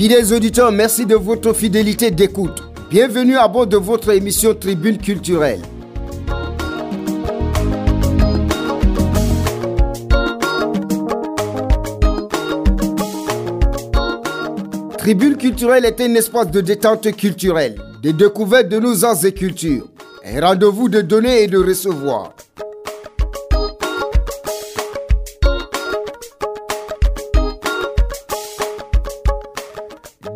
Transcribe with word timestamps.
Fidèles 0.00 0.32
auditeurs, 0.32 0.72
merci 0.72 1.04
de 1.04 1.14
votre 1.14 1.52
fidélité 1.52 2.10
d'écoute. 2.10 2.62
Bienvenue 2.90 3.36
à 3.36 3.46
bord 3.48 3.66
de 3.66 3.76
votre 3.76 4.08
émission 4.12 4.54
Tribune 4.54 4.96
culturelle. 4.96 5.60
Tribune 14.96 15.36
culturelle 15.36 15.84
est 15.84 16.00
un 16.00 16.14
espace 16.14 16.50
de 16.50 16.62
détente 16.62 17.14
culturelle, 17.14 17.74
de 18.02 18.12
découverte 18.12 18.68
de 18.70 18.78
nos 18.78 19.04
arts 19.04 19.22
et 19.26 19.34
cultures. 19.34 19.86
Un 20.24 20.40
rendez-vous 20.40 20.88
de 20.88 21.02
donner 21.02 21.42
et 21.42 21.46
de 21.46 21.58
recevoir. 21.58 22.32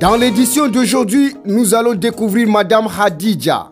Dans 0.05 0.17
l'édition 0.17 0.69
d'aujourd'hui, 0.69 1.35
nous 1.47 1.75
allons 1.75 1.95
découvrir 1.95 2.47
Madame 2.47 2.87
Hadidja. 2.95 3.71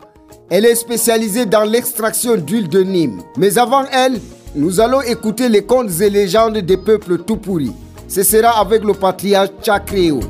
Elle 0.48 0.64
est 0.64 0.76
spécialisée 0.76 1.44
dans 1.44 1.64
l'extraction 1.64 2.36
d'huile 2.36 2.70
de 2.70 2.82
Nîmes. 2.82 3.20
Mais 3.36 3.58
avant 3.58 3.84
elle, 3.92 4.18
nous 4.54 4.80
allons 4.80 5.02
écouter 5.02 5.50
les 5.50 5.62
contes 5.62 5.90
et 6.00 6.08
légendes 6.08 6.56
des 6.56 6.78
peuples 6.78 7.18
tout 7.18 7.36
pourris. 7.36 7.74
Ce 8.08 8.22
sera 8.22 8.58
avec 8.58 8.82
le 8.82 8.94
patriarche 8.94 9.50
Chakreo. 9.62 10.20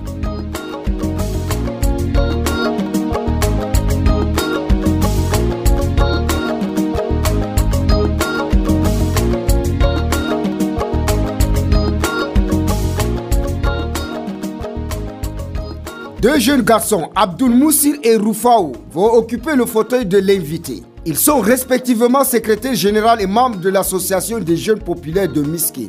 Deux 16.23 16.39
jeunes 16.39 16.63
garçons, 16.63 17.11
Abdul 17.17 17.51
Moussir 17.51 17.97
et 18.05 18.15
Roufaou, 18.15 18.71
vont 18.93 19.13
occuper 19.13 19.57
le 19.57 19.67
fauteuil 19.67 20.07
de 20.07 20.19
l'invité. 20.19 20.85
Ils 21.05 21.19
sont 21.19 21.41
respectivement 21.41 22.23
secrétaire 22.23 22.77
général 22.77 23.21
et 23.21 23.27
membre 23.27 23.59
de 23.59 23.69
l'association 23.69 24.39
des 24.39 24.57
jeunes 24.57 24.79
populaires 24.79 25.27
de 25.27 25.43
Miskin. 25.43 25.89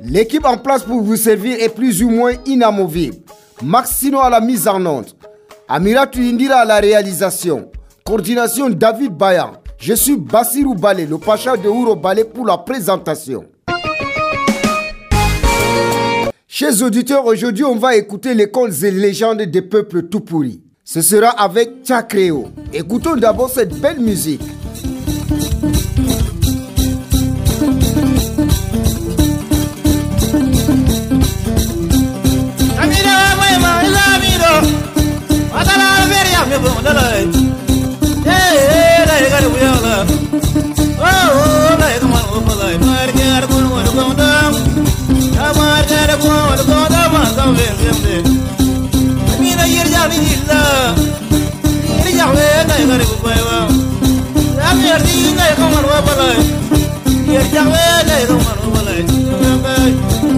L'équipe 0.00 0.44
en 0.44 0.58
place 0.58 0.82
pour 0.82 1.00
vous 1.00 1.14
servir 1.14 1.58
est 1.60 1.68
plus 1.68 2.02
ou 2.02 2.10
moins 2.10 2.32
inamovible. 2.44 3.18
Maxino 3.62 4.18
à 4.18 4.30
la 4.30 4.40
mise 4.40 4.66
en 4.66 4.84
onde. 4.84 5.17
Amira 5.70 6.08
Indira 6.16 6.60
à 6.60 6.64
la 6.64 6.80
réalisation. 6.80 7.70
Coordination 8.02 8.70
David 8.70 9.12
Bayan. 9.12 9.52
Je 9.78 9.92
suis 9.92 10.16
Bassirou 10.16 10.74
Balé, 10.74 11.04
le 11.04 11.18
pacha 11.18 11.58
de 11.58 11.68
Ouro 11.68 11.94
Balé 11.94 12.24
pour 12.24 12.46
la 12.46 12.56
présentation. 12.56 13.44
Chers 16.46 16.82
auditeurs, 16.82 17.26
aujourd'hui 17.26 17.64
on 17.64 17.76
va 17.76 17.96
écouter 17.96 18.32
les 18.32 18.50
contes 18.50 18.82
et 18.82 18.90
légendes 18.90 19.42
des 19.42 19.60
peuples 19.60 20.04
tout 20.04 20.20
pourris. 20.20 20.62
Ce 20.84 21.02
sera 21.02 21.28
avec 21.28 21.84
Tchakreo. 21.84 22.46
Écoutons 22.72 23.16
d'abord 23.16 23.50
cette 23.50 23.78
belle 23.78 24.00
musique. 24.00 24.40
Yerjawe, 52.08 52.42
yerjawe, 57.32 57.80
yerjawe, 58.18 58.38
yerjawe, 59.32 60.37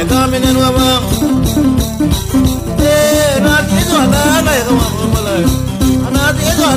này 0.00 0.08
có 0.10 0.26
mình 0.32 0.42
nên 0.42 0.56
qua 0.56 0.70
mong 0.70 1.04
Ê, 2.84 3.40
nó 3.40 3.56
tí 3.70 3.76
cho 3.92 3.98
ta 4.12 4.42
này 4.46 4.60
không 4.66 4.78
mong 4.78 5.14
mà 5.14 5.20
lời 5.20 5.44
Nó 6.12 6.32
tí 6.32 6.44
cho 6.58 6.76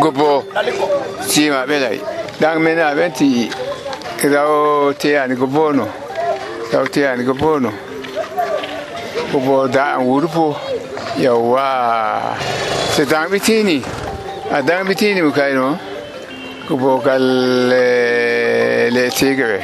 gobo 0.00 0.44
sima 1.20 1.66
be 1.66 1.78
lai 1.78 2.00
dang 2.40 2.60
me 2.62 2.74
na 2.74 2.94
ben 2.94 3.12
ti 3.12 3.50
rao 4.24 4.92
te 4.92 5.16
ani 5.18 5.34
gobo 5.36 5.72
no 5.72 5.86
rao 6.72 6.86
te 6.86 7.06
ani 7.06 7.24
gobo 7.24 7.58
no 7.60 7.72
gobo 9.32 9.68
da 9.68 9.94
an 9.96 10.06
wuru 10.06 10.28
po 10.28 10.56
yawa 11.18 12.36
se 12.96 13.04
dang 13.04 13.28
bitini. 13.30 13.82
A 14.50 14.62
dang 14.62 14.86
bitini 14.86 15.22
mu 15.22 15.32
kai 15.32 15.52
no. 15.52 15.78
Gobo 16.68 17.00
kal 17.00 17.20
le 17.68 19.10
tegere. 19.10 19.60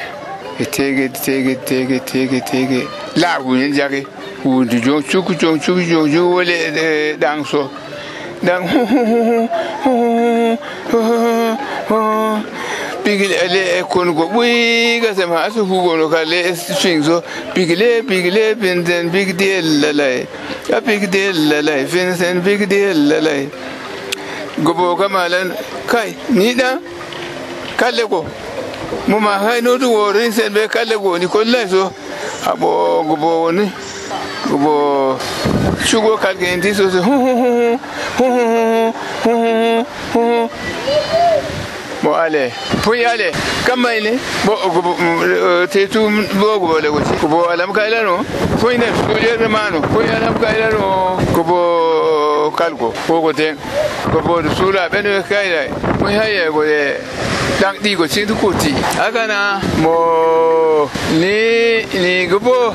Tege 0.70 1.08
tege 1.08 1.56
tege 1.64 2.00
tege 2.04 2.40
tege. 2.40 2.86
La 3.16 3.38
wu 3.40 3.54
ni 3.56 3.72
jage. 3.72 4.04
Wu 4.44 4.64
du 4.64 4.80
jong 4.80 5.02
chuku 5.02 5.34
jong 5.34 5.58
chuku 5.60 5.82
jong 5.88 6.08
ju 6.10 6.28
wole 6.28 7.16
dang 7.18 7.44
so 7.44 7.70
dan 8.42 8.62
bigile 13.04 13.36
ale 13.44 13.82
kon 13.90 14.12
go 14.14 14.28
bui 14.28 15.00
ga 15.02 15.14
se 15.14 15.26
ma 15.26 15.48
su 15.50 15.64
hu 15.64 15.82
go 15.84 15.96
no 15.96 16.08
ka 16.08 16.22
le 16.24 16.54
swing 16.56 17.02
so 17.02 17.22
bigile 17.54 18.02
bigile 18.02 18.54
binten 18.54 19.10
big 19.10 19.36
deal 19.36 19.64
la 19.82 19.90
la 19.92 20.08
ya 20.70 20.80
big 20.80 21.10
deal 21.10 21.34
la 21.50 21.60
la 21.62 21.82
vincent 21.84 22.42
big 22.44 22.66
deal 22.68 22.96
la 23.10 23.18
la 23.26 23.34
go 24.62 24.74
bo 24.74 24.94
ga 24.96 25.08
malan 25.08 25.52
kai 25.86 26.14
ni 26.30 26.54
da 26.54 26.78
kalle 27.76 28.06
go 28.08 28.24
mu 29.08 29.18
ma 29.18 29.38
hay 29.38 29.60
no 29.60 29.76
du 29.78 29.90
wo 29.90 30.10
rin 30.12 30.32
sen 30.32 30.52
be 30.52 30.68
kalle 30.68 30.94
go 31.02 31.16
ni 31.18 31.26
ko 31.26 31.42
la 31.44 31.66
so 31.68 31.90
abo 32.46 33.02
뭐 34.50 35.18
추고 35.86 36.16
갈게 36.16 36.52
인디소스 36.52 36.98
후후후후 36.98 37.78
후후후후 38.16 38.94
후후후후 39.22 40.50
뭐 42.02 42.16
알레 42.16 42.52
보이 42.84 43.06
알레 43.06 43.30
까마이네 43.66 44.18
뭐 44.44 45.66
테투 45.66 46.10
뭐고 46.34 46.66
뭐라고 46.66 46.98
뭐 47.28 47.48
알람 47.48 47.72
가이라노 47.72 48.24
보이네 48.60 48.92
스토리에 48.92 49.36
마노 49.46 49.80
보이 49.82 50.08
알람 50.08 50.40
가이라노 50.40 51.18
그보 51.34 52.52
깔고 52.56 52.92
보고데 53.06 53.54
그보 54.12 54.42
수라 54.54 54.88
베네 54.88 55.22
가이라 55.22 55.74
보이 55.98 56.16
하예 56.16 56.48
고데 56.48 57.00
땅 57.60 57.78
뛰고 57.80 58.08
친구 58.08 58.34
꼬지 58.34 58.74
아가나 58.98 59.60
뭐 59.76 60.90
ni 61.12 61.86
ni 61.94 62.26
gobo 62.28 62.74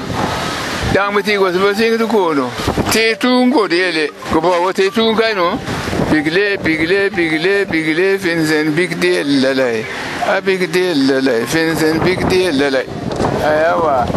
ti 0.98 1.36
go 1.38 1.52
so 1.52 1.74
chin 1.76 1.96
tu 1.96 2.08
ko 2.08 2.34
no 2.34 2.50
te 2.92 3.14
tu 3.16 3.30
go 3.52 3.68
de 3.68 3.92
le 3.92 4.10
go 4.34 4.42
bo 4.42 4.50
wo 4.64 4.72
te 4.72 4.90
tu 4.90 5.14
ga 5.14 5.32
no 5.36 5.56
bigle 6.10 6.58
bigle 6.58 7.12
bigle 7.12 7.66
bigle 7.70 8.18
finzen 8.18 8.74
big 8.76 9.00
deal 9.00 9.28
lalai 9.44 9.86
a 10.26 10.42
big 10.42 10.72
deal 10.72 10.98
lalai 11.10 11.46
finzen 11.46 12.04
big 12.04 12.28
deal 12.28 12.52
lalai 12.62 12.86
ayawa 13.46 14.08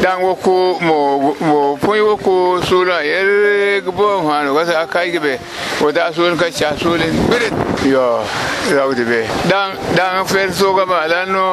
dan 0.00 0.22
woko 0.22 0.80
mo 0.80 1.36
mo 1.40 1.76
poi 1.76 2.00
woko 2.00 2.62
sura 2.64 3.04
yer 3.04 3.82
gbo 3.82 4.08
hanu 4.26 4.54
wasa 4.56 4.86
kai 4.88 5.10
gbe 5.12 5.38
wada 5.82 6.10
sun 6.14 6.38
ka 6.38 6.48
cha 6.50 6.72
sulin 6.80 7.12
birit 7.28 7.52
yo 7.84 8.24
rawde 8.72 9.04
be. 9.04 9.20
Dan 9.48 9.76
dan 9.94 10.24
fer 10.24 10.50
so 10.50 10.74
ga 10.76 10.86
malano 10.86 11.46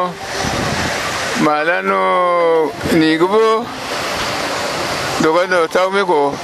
malano 1.43 2.71
ni 2.93 3.17
gbo 3.17 3.65
doga 5.23 5.47
no 5.47 5.67
tawme 5.67 6.03
ko 6.03 6.35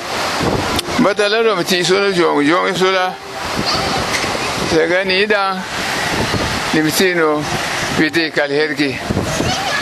batala 1.04 1.44
do 1.44 1.56
mti 1.56 1.84
sono 1.84 2.12
jong 2.12 2.48
jong 2.48 2.74
sola. 2.76 3.14
Daga 4.72 5.04
ni 5.04 5.26
da 5.28 5.62
vite 8.00 8.32
kal 8.32 8.50
herki 8.50 8.96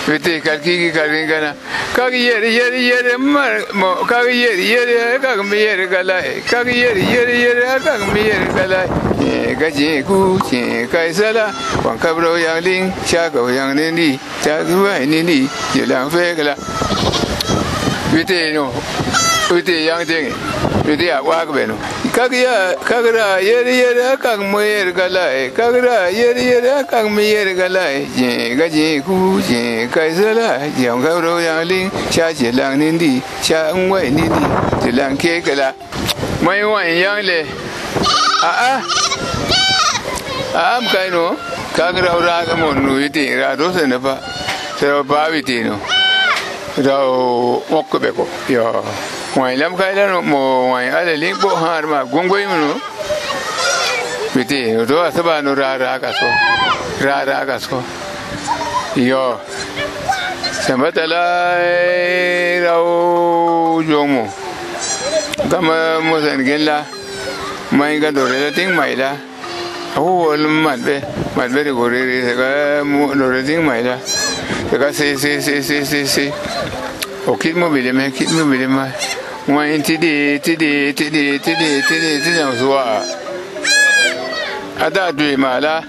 vite 0.08 0.42
kal 0.42 0.58
ki 0.60 0.92
kal 0.92 1.10
gana 1.30 1.54
kagi 1.94 2.24
yeri 2.26 2.50
yeri 2.54 2.82
yeri 2.90 3.18
mar 3.18 3.62
mo. 3.74 3.98
Kagi 4.10 4.34
yeri 4.34 4.66
yeri 4.66 5.20
kagi 5.22 5.44
mi 5.44 5.58
yeri 5.58 5.88
gala 5.88 6.18
kagi 6.50 6.74
yeri 6.84 7.04
yeri 7.06 7.38
yeri 7.46 7.62
kagi 7.86 8.12
mi 8.14 8.22
yeri 8.22 8.48
gala 8.58 8.82
gaji 9.60 10.04
ku 10.08 10.40
che 10.50 10.88
kai 10.92 11.14
sala 11.14 11.54
wan 11.84 11.98
kabro 12.00 12.36
yang 12.36 12.64
ling 12.64 12.92
cha 13.06 13.30
go 13.30 13.48
yang 13.48 13.76
ni 13.76 13.92
ni 13.92 14.20
cha 14.42 14.58
ai 14.94 15.06
ni 15.06 15.22
ni 15.22 15.50
ye 15.76 15.86
lang 15.86 16.10
fe 16.10 16.34
gala 16.34 16.56
vite 18.18 18.52
no 18.52 18.64
oh. 18.66 18.74
vite 19.54 19.86
yang 19.86 20.02
ding 20.10 20.34
vite 20.86 21.06
ya 21.06 21.20
ah, 21.20 21.22
wa 21.22 21.46
ga 21.46 21.66
no 21.70 21.76
oh? 21.78 21.80
kagira 22.10 22.74
kagira 22.82 23.38
yeri 23.46 23.74
yeri 23.78 24.02
ah, 24.10 24.18
kag 24.18 24.40
mo 24.42 24.58
yeri 24.58 24.92
gala 24.92 25.26
kagira 25.54 26.10
yeri 26.10 26.44
yeri 26.50 26.70
ah, 26.74 26.82
kag 26.82 27.06
mi 27.14 27.30
yeri 27.30 27.54
gala 27.54 27.84
je 28.18 28.58
gaji 28.58 28.86
ku 29.06 29.38
je 29.50 29.86
kai 29.94 30.10
sala 30.18 30.66
yang 30.82 30.98
ga 31.06 31.14
ro, 31.26 31.38
yang 31.38 31.62
ling 31.70 31.92
cha 32.10 32.34
je 32.34 32.50
lang 32.52 32.80
ni 32.82 32.98
di, 32.98 33.22
cha 33.46 33.70
ngwe 33.78 34.10
ni, 34.10 34.26
di 34.26 34.44
je 34.82 34.92
lang, 34.98 35.14
ke 35.16 35.38
kala 35.46 35.70
mai 36.42 36.64
wan 36.66 36.86
yang, 36.90 37.22
le. 37.22 37.46
A 38.42 38.52
a 38.70 38.74
a 40.58 40.64
am, 40.78 40.84
kai, 40.90 41.10
no. 41.14 41.36
Kagira 41.78 42.18
ra 42.18 42.42
ga 42.50 42.56
mo 42.56 42.74
nu 42.74 42.98
vite 42.98 43.26
ra 43.38 43.54
do 43.56 43.70
se 43.74 43.86
ne 43.86 44.00
pa. 44.00 44.18
Se 44.80 44.90
ba 45.06 45.30
vi 45.30 45.62
no 45.70 45.97
zaw 46.78 47.10
okkuɓe 47.70 48.10
ko 48.14 48.28
yo 48.50 48.84
way 49.36 49.58
lam 49.58 49.74
kaylano 49.76 50.22
mo 50.22 50.72
way 50.74 50.90
alalin 50.90 51.36
ɓo 51.42 51.50
harma 51.56 52.04
gongoymuno 52.06 52.78
biti 54.36 54.76
ra 54.90 55.06
a 55.08 55.12
saɓano 55.12 55.56
ra 55.56 55.78
ra 55.78 55.98
raragas 57.02 57.68
ko 57.68 57.82
yo 58.96 59.40
sembatala 60.66 61.22
raw 62.66 62.86
jomo 63.82 64.28
kama 65.50 66.00
mosangen 66.02 66.66
la 66.66 66.86
mayga 67.72 68.12
dorela 68.12 68.52
ting 68.54 68.74
mayla 68.76 69.18
awo 69.96 70.10
wol 70.30 70.44
matɓe 70.48 71.02
matɓe 71.36 71.60
rigoriri 71.64 72.22
sega 72.22 72.84
dorela 73.18 73.44
ting 73.46 73.62
mayla 73.66 73.98
Kaka 74.70 74.92
si 74.94 75.16
si 75.18 75.42
si 75.42 75.64
si 75.64 75.86
si 75.86 76.08
si. 76.08 76.32
Okit 77.26 77.56
mu 77.56 77.70
bile 77.70 77.92
me 77.94 78.12
kit 78.12 78.30
mu 78.32 78.44
bile 78.52 78.68
me. 78.68 78.92
Mwen 79.48 79.82
tidi 79.82 80.40
tidi 80.40 80.94
tidi 80.94 81.40
tidi 81.40 81.82
tidi 81.88 82.12
tidi 82.24 82.40
ang 82.40 82.58
suwa. 82.60 83.00
Ada 84.80 85.12
dui 85.12 85.36
ma 85.38 85.60
la. 85.60 85.84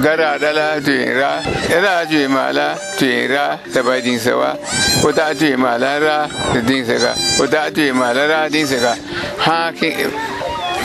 Gara 0.00 0.32
ada 0.40 0.52
la 0.52 0.80
dui 0.80 1.04
ra. 1.12 1.42
Era 1.68 2.04
dui 2.08 2.26
ma 2.26 2.50
la 2.50 2.78
dui 2.98 3.26
ra. 3.26 3.58
Sabay 3.68 4.00
ding 4.00 4.18
sawa. 4.18 4.56
Oda 5.04 5.34
dui 5.34 5.54
ma 5.56 5.76
la 5.76 5.98
ra 5.98 6.28
ding 6.64 6.84
saka. 6.84 7.14
Oda 7.42 7.70
dui 7.70 7.92
ma 7.92 8.12
la 8.12 8.26
ra 8.26 8.48
ding 8.48 8.66
saka. 8.66 8.96
Ha 9.44 9.70
ki. 9.72 9.92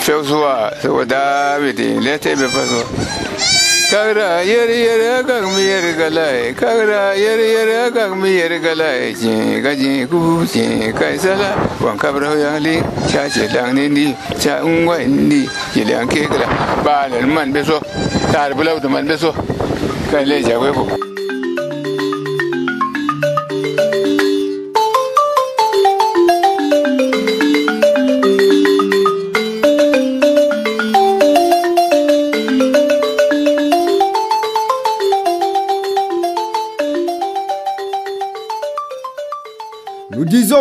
Feu 0.04 0.24
suwa. 0.24 0.76
Oda 0.84 1.58
bidi. 1.64 2.00
Lete 2.04 2.36
be 2.36 2.48
pa 2.52 2.64
suwa. 2.68 3.55
Kagra 3.96 4.44
yeri 4.44 4.78
yeri 4.88 5.24
kag 5.28 5.44
mi 5.56 5.62
yeri 5.72 5.92
galai 6.00 6.54
kagra 6.62 7.16
yeri 7.16 7.48
yeri 7.56 7.76
kag 7.96 8.12
mi 8.22 8.30
yeri 8.40 8.58
galai 8.66 9.14
je 9.22 9.36
gaji 9.66 9.92
ku 10.12 10.20
je 10.54 10.92
kai 11.00 11.16
sala 11.26 11.50
wan 11.86 11.98
kabra 12.04 12.34
ya 12.44 12.52
li 12.66 12.76
cha 13.14 13.24
che 13.38 13.48
lang 13.56 13.72
ni 13.78 13.88
ni 13.96 14.06
cha 14.44 14.60
ungwa 14.68 15.00
ni 15.32 15.42
je 15.78 15.88
lang 15.88 16.10
ke 16.12 16.28
kala 16.36 16.48
ba 16.84 16.98
le 17.16 17.24
man 17.38 17.54
be 17.56 17.64
so 17.72 17.80
tar 18.36 18.52
bula 18.60 18.78
to 18.84 18.90
man 18.90 19.08
be 19.08 19.16
so 19.26 19.32
kai 20.12 20.26
le 20.28 20.44
ja 20.52 20.60
we 20.60 21.05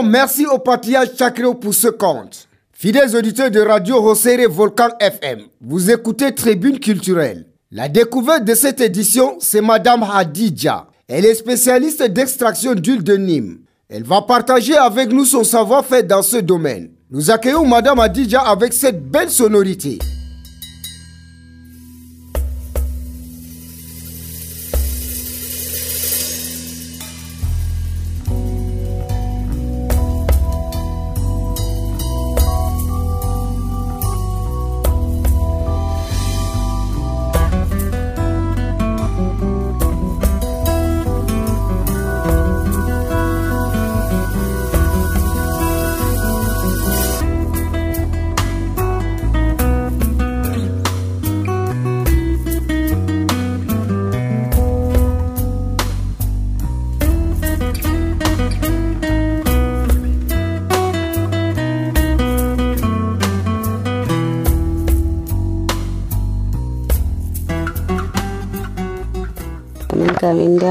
merci 0.03 0.47
au 0.47 0.59
patriarche 0.59 1.17
Chakro 1.19 1.55
pour 1.55 1.75
ce 1.75 1.89
compte. 1.89 2.49
Fidèles 2.73 3.17
auditeurs 3.17 3.51
de 3.51 3.61
Radio 3.61 4.01
Rosséré 4.01 4.47
Volcan 4.47 4.89
FM, 5.01 5.43
vous 5.61 5.91
écoutez 5.91 6.35
Tribune 6.35 6.79
culturelle. 6.81 7.47
La 7.71 7.89
découverte 7.89 8.45
de 8.45 8.55
cette 8.55 8.81
édition, 8.81 9.37
c'est 9.41 9.61
Madame 9.61 10.03
Hadidja. 10.03 10.87
Elle 11.09 11.25
est 11.27 11.35
spécialiste 11.35 12.03
d'extraction 12.03 12.75
d'huile 12.75 13.03
de 13.03 13.17
Nîmes. 13.17 13.59
Elle 13.89 14.05
va 14.05 14.23
partager 14.23 14.77
avec 14.77 15.13
nous 15.13 15.25
son 15.25 15.45
savoir-faire 15.45 16.05
dans 16.05 16.23
ce 16.23 16.39
domaine. 16.39 16.91
Nous 17.11 17.31
accueillons 17.31 17.67
Madame 17.67 18.01
Hadidja 18.01 18.41
avec 18.41 18.73
cette 18.73 19.09
belle 19.09 19.31
sonorité. 19.31 19.99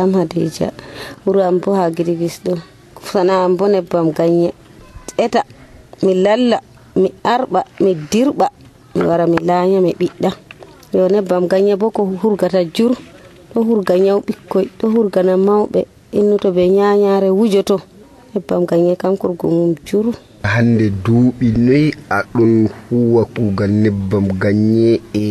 Kam 0.04 0.10
inde 0.10 0.20
am 0.20 0.20
hadija 0.20 0.72
wuro 1.26 1.42
am 1.42 1.60
bo 1.60 1.74
ha 1.74 1.90
girgis 1.90 2.42
ɗo 2.44 2.58
sana 3.02 3.46
am 3.46 3.56
bo 3.58 3.68
nebbam 3.68 4.12
ganye 4.12 4.54
eta 5.18 5.44
mi 6.04 6.14
lalla 6.14 6.60
mi 6.96 7.12
arɓa 7.24 7.64
mi 7.80 7.96
dirɓa 8.12 8.48
mi 8.96 9.02
wara 9.06 9.28
mi 9.28 9.38
laanya 9.38 9.82
mi 9.82 9.96
ɓiɗɗa 10.00 10.32
yo 10.94 11.08
nebbam 11.10 11.48
ganye 11.48 11.76
bo 11.76 11.90
ko 11.90 12.04
hurgata 12.22 12.64
jur. 12.66 12.92
Ɗo 13.54 13.62
hurga 13.62 13.98
nyaw 13.98 14.20
ɓikkoy 14.20 14.66
ɗo 14.80 14.88
hurgana 14.94 15.38
mawɓe 15.38 15.86
innu 16.12 16.38
to 16.38 16.50
ɓe 16.52 16.70
nyanyare 16.70 17.30
wujoto 17.30 17.80
nebbam 18.34 18.66
gagne 18.66 18.96
kam 18.96 19.18
kurgo 19.18 19.48
mum 19.50 19.76
juru 19.86 20.14
hande 20.44 20.90
duuɓi 21.06 21.48
noyi 21.66 21.94
aɗon 22.10 22.68
huwa 22.90 23.26
kuugal 23.26 23.72
nebbam 23.72 24.26
gagne 24.42 25.00
e 25.14 25.24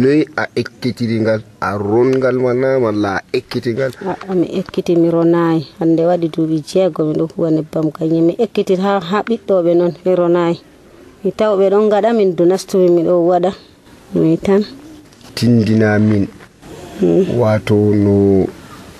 noyi 0.00 0.26
a 0.36 0.44
ekkitiringal 0.60 1.40
a 1.60 1.78
rongal 1.78 2.36
mana 2.44 2.78
malla 2.80 3.10
a 3.18 3.22
ekkitingal? 3.32 3.92
Aa 4.06 4.34
mi 4.34 4.46
ekkiti 4.58 4.96
mi 4.96 5.10
ronayi. 5.10 5.66
Hande 5.78 6.02
waɗi 6.10 6.26
duuɓi 6.34 6.56
jeego 6.68 7.04
miɗo 7.04 7.24
huwa 7.36 7.50
nebbam 7.50 7.86
gagne 7.96 8.20
mi 8.26 8.34
ekkiti 8.44 8.74
ha 8.82 9.00
ha 9.00 9.18
ɓiɗɗoɓe 9.26 9.70
noon 9.78 9.92
mi 10.04 10.12
ronayi. 10.14 10.56
Mi 11.24 11.30
taw 11.32 11.52
ɓe 11.58 11.70
ɗon 11.70 11.88
gaɗa 11.92 12.12
min 12.12 12.34
do 12.36 12.44
nastumi 12.44 12.88
miɗo 12.96 13.14
waɗa. 13.30 13.50
Mi 14.14 14.36
tan. 14.38 14.62
Tindina 15.34 15.98
min. 15.98 16.26
Wato 17.38 17.74
no 17.94 18.46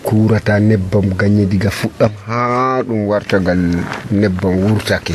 kurata 0.04 0.58
nebbam 0.60 1.06
gagne 1.18 1.44
diga 1.46 1.70
fuɗɗam 1.70 2.12
ha 2.26 2.82
ɗum 2.86 3.00
wartagal 3.08 3.60
nebbam 4.20 4.54
wurtake. 4.64 5.14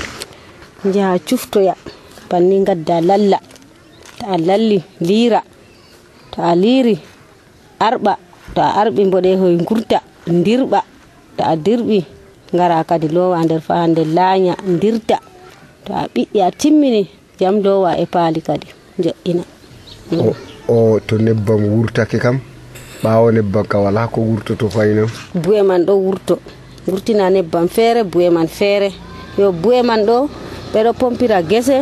Jaha 0.94 1.20
cuftoya 1.28 1.74
banni 2.30 2.64
gadda 2.68 3.02
lalla 3.02 3.40
to 4.20 4.26
a 4.34 4.38
lalli 4.38 4.80
liira 5.02 5.42
to 6.32 6.42
a 6.42 6.56
liiri 6.56 6.96
arɓa 7.80 8.14
to 8.54 8.62
a 8.62 8.70
arɓi 8.82 9.02
mboɗehoy 9.08 9.56
gurta 9.68 9.98
dirɓa 10.46 10.80
to 11.38 11.44
a 11.44 11.56
dirɓi 11.66 12.00
ngara 12.54 12.84
kadi 12.90 13.08
lowa 13.16 13.38
nder 13.46 13.62
fa 13.62 13.74
fahande 13.74 14.04
laaña 14.18 14.54
dirta 14.82 15.18
to 15.86 15.92
a 15.94 16.08
ɓiɗɗi 16.14 16.40
a 16.42 16.52
timmini 16.60 17.02
jam 17.40 17.56
lowa 17.66 17.90
e 17.98 18.06
paali 18.14 18.42
kadi 18.48 18.68
jo'ina 19.04 19.44
o 20.68 21.00
to 21.08 21.18
nebbam 21.18 21.62
wurtake 21.74 22.18
kam 22.24 22.38
ɓawo 23.04 23.32
nebbam 23.32 23.66
ka 23.68 23.78
wala 23.80 24.08
ko 24.08 24.22
wurtoto 24.22 24.70
fayna 24.70 25.04
bu'e 25.36 25.62
man 25.64 25.84
ɗo 25.86 25.94
wurto. 25.96 26.40
Wurtina 26.88 27.30
nebban 27.30 27.68
feere 27.68 28.04
bu'e 28.04 28.30
man 28.30 28.48
feere 28.48 28.90
yo 29.38 29.52
bu'e 29.52 29.82
man 29.84 30.06
ɗo 30.06 30.30
ɓeɗo 30.74 30.92
pompira 30.94 31.42
gese 31.42 31.82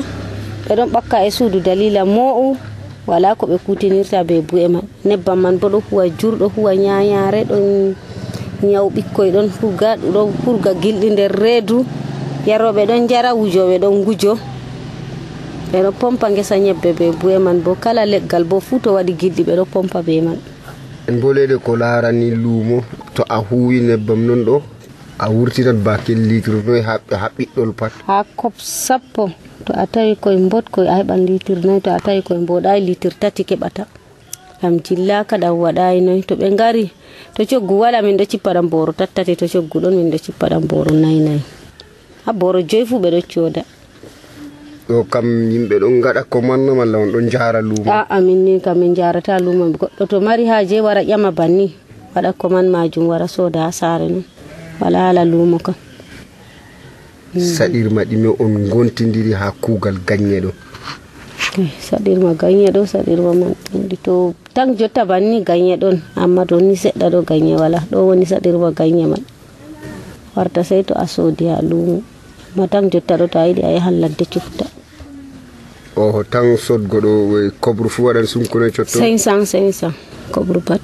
ɓeɗon 0.68 0.90
ɓakka 0.94 1.26
e 1.26 1.32
suudu 1.32 1.60
dalila 1.60 2.06
mo'u. 2.06 2.56
Wala 3.08 3.36
ko 3.36 3.46
ɓe 3.48 3.58
kutinirta 3.66 4.24
be 4.24 4.42
bu'e 4.42 4.68
man 4.68 4.84
nebban 5.06 5.36
man 5.38 5.58
bo 5.60 5.68
ɗo 5.70 5.80
huwa 5.92 6.08
jurɗo 6.10 6.48
huwa 6.56 6.76
ñayare 6.76 7.44
ɗon 7.46 7.96
nyawu 8.64 8.90
ɓikkoy 8.96 9.30
ɗon 9.32 9.50
huga 9.62 9.96
ɗo 9.98 10.32
hurga 10.46 10.74
gilɗi 10.74 11.10
nder 11.12 11.32
reedu. 11.32 11.86
Yaroɓe 12.48 12.86
ɗon 12.88 13.08
jara 13.10 13.34
wujoɓe 13.36 13.78
ɗon 13.80 14.04
gujo 14.04 14.38
ɓeɗo 15.72 15.92
pompa 16.00 16.30
gesa 16.32 16.58
nyebbe 16.58 16.94
be 16.98 17.12
bu'e 17.12 17.38
man 17.40 17.60
bo. 17.62 17.76
Kala 17.76 18.06
leggal 18.06 18.44
bo 18.44 18.60
fuu 18.60 18.80
to 18.80 18.94
waɗi 18.96 19.14
gilɗi 19.20 19.44
ɓeɗo 19.44 19.66
pompa 19.66 20.02
be 20.02 20.22
man 20.22 20.38
en 21.08 21.20
bolede 21.20 21.58
ko 21.60 21.76
larani 21.76 22.32
luumo 22.32 22.84
to 23.16 23.24
a 23.30 23.38
huwi 23.38 23.82
nebbam 23.82 24.22
non 24.26 24.44
ɗo 24.48 24.62
a 25.20 25.30
wurtinat 25.30 25.76
bakel 25.84 26.20
litre 26.30 26.64
noy 26.66 26.82
ha 26.82 27.00
ɓiɗɗol 27.38 27.72
pat. 27.76 27.92
Ha 28.08 28.24
kop 28.36 28.54
sappo 28.60 29.30
to 29.66 29.72
a 29.76 29.86
tawi 29.88 30.16
koye 30.16 30.38
botkoye 30.50 30.88
a 30.88 30.96
heɓan 31.04 31.26
litre 31.28 31.56
nayi 31.64 31.82
to 31.82 31.90
a 31.92 32.00
tawi 32.00 32.22
koye 32.24 32.40
mboɗayi 32.40 32.82
litre 32.88 33.12
tati 33.20 33.44
keɓata. 33.44 33.84
Kam 34.62 34.80
jillaka 34.80 35.38
ɗam 35.38 35.56
waɗayi 35.60 36.02
noyi 36.02 36.24
to 36.24 36.36
ɓe 36.36 36.56
gari 36.56 36.92
to 37.36 37.44
coggu 37.46 37.74
wala 37.80 38.02
min 38.02 38.18
ɗo 38.18 38.26
cippa 38.26 38.54
ɗam 38.54 38.68
boro 38.70 38.92
tattati 38.94 39.36
to 39.36 39.46
coggu 39.48 39.80
ɗon 39.84 39.94
min 39.96 40.10
ɗo 40.12 40.18
cippa 40.24 40.48
ɗam 40.50 40.64
boro 40.68 40.92
nayi 40.92 41.20
nayi 41.20 41.42
ha 42.26 42.32
boro 42.34 42.62
joyi 42.62 42.86
fuu 42.86 43.00
ɓeɗo 43.04 43.20
cooda. 43.34 43.64
Ɗo 44.88 45.04
kam 45.10 45.26
yimɓe 45.52 45.80
ɗon 45.80 46.02
gaɗa 46.04 46.24
ko 46.30 46.42
manna 46.42 46.74
malla 46.76 46.98
on 47.00 47.12
ɗon 47.12 47.30
jara 47.32 47.62
luma 47.62 48.04
aa 48.10 48.20
min 48.22 48.44
ni 48.46 48.60
kam 48.60 48.80
min 48.80 48.92
jarata 48.96 49.40
lumo 49.40 49.72
goɗɗo 49.72 50.04
to 50.10 50.20
mari 50.20 50.46
haje 50.46 50.82
wara 50.84 51.02
ƴama 51.04 51.32
banni 51.32 51.72
waɗa 52.16 52.34
commande 52.36 52.70
majum 52.72 53.08
wara 53.08 53.28
soda 53.28 53.66
ha 53.68 53.72
saare 53.72 54.08
non 54.12 54.24
wala 54.82 55.00
hala 55.10 55.24
lumo 55.26 55.58
kam. 55.64 55.76
Saɗirma 57.34 58.04
ɗime 58.06 58.30
on 58.40 58.70
gontidiri 58.70 59.34
ha 59.34 59.50
kuugal 59.62 59.98
gañe 60.06 60.38
ɗo. 60.44 60.52
Eh, 61.58 61.72
saɗirma 61.82 62.34
ganye 62.38 62.70
ɗo 62.70 62.86
saɗirma 62.86 63.32
man 63.34 63.56
ɗuɗi 63.74 63.98
to 64.04 64.34
tan 64.54 64.76
jotta 64.78 65.06
banni 65.06 65.42
ganye 65.42 65.78
ɗon 65.78 65.98
amma 66.16 66.46
to 66.46 66.60
ni 66.62 66.76
seɗɗa 66.76 67.10
ɗo 67.10 67.20
ganye 67.26 67.56
wala. 67.58 67.80
Ɗo 67.90 68.06
woni 68.06 68.26
saɗirma 68.26 68.70
ganye 68.76 69.06
man. 69.08 69.24
Warta 70.36 70.62
sey 70.64 70.84
to 70.84 70.94
a 70.94 71.06
soodi 71.08 71.48
ha 71.50 71.62
lumo 71.62 72.04
ma 72.56 72.68
tan 72.68 72.90
jotta 72.90 73.18
ɗo 73.18 73.28
to 73.30 73.38
a 73.40 73.48
yiɗi 73.48 73.62
a 73.64 73.72
yahan 73.78 74.00
ladde 74.02 74.26
cufta. 74.26 74.66
Oho 75.96 76.24
tan 76.24 76.58
sodgo 76.58 76.98
ɗo 77.02 77.12
kobru 77.60 77.90
fuu 77.90 78.06
waɗan 78.10 78.26
sunkune 78.28 78.70
cotto 78.72 79.00
500 79.00 79.46
500 79.46 79.94
kobru 80.32 80.62
pat. 80.62 80.82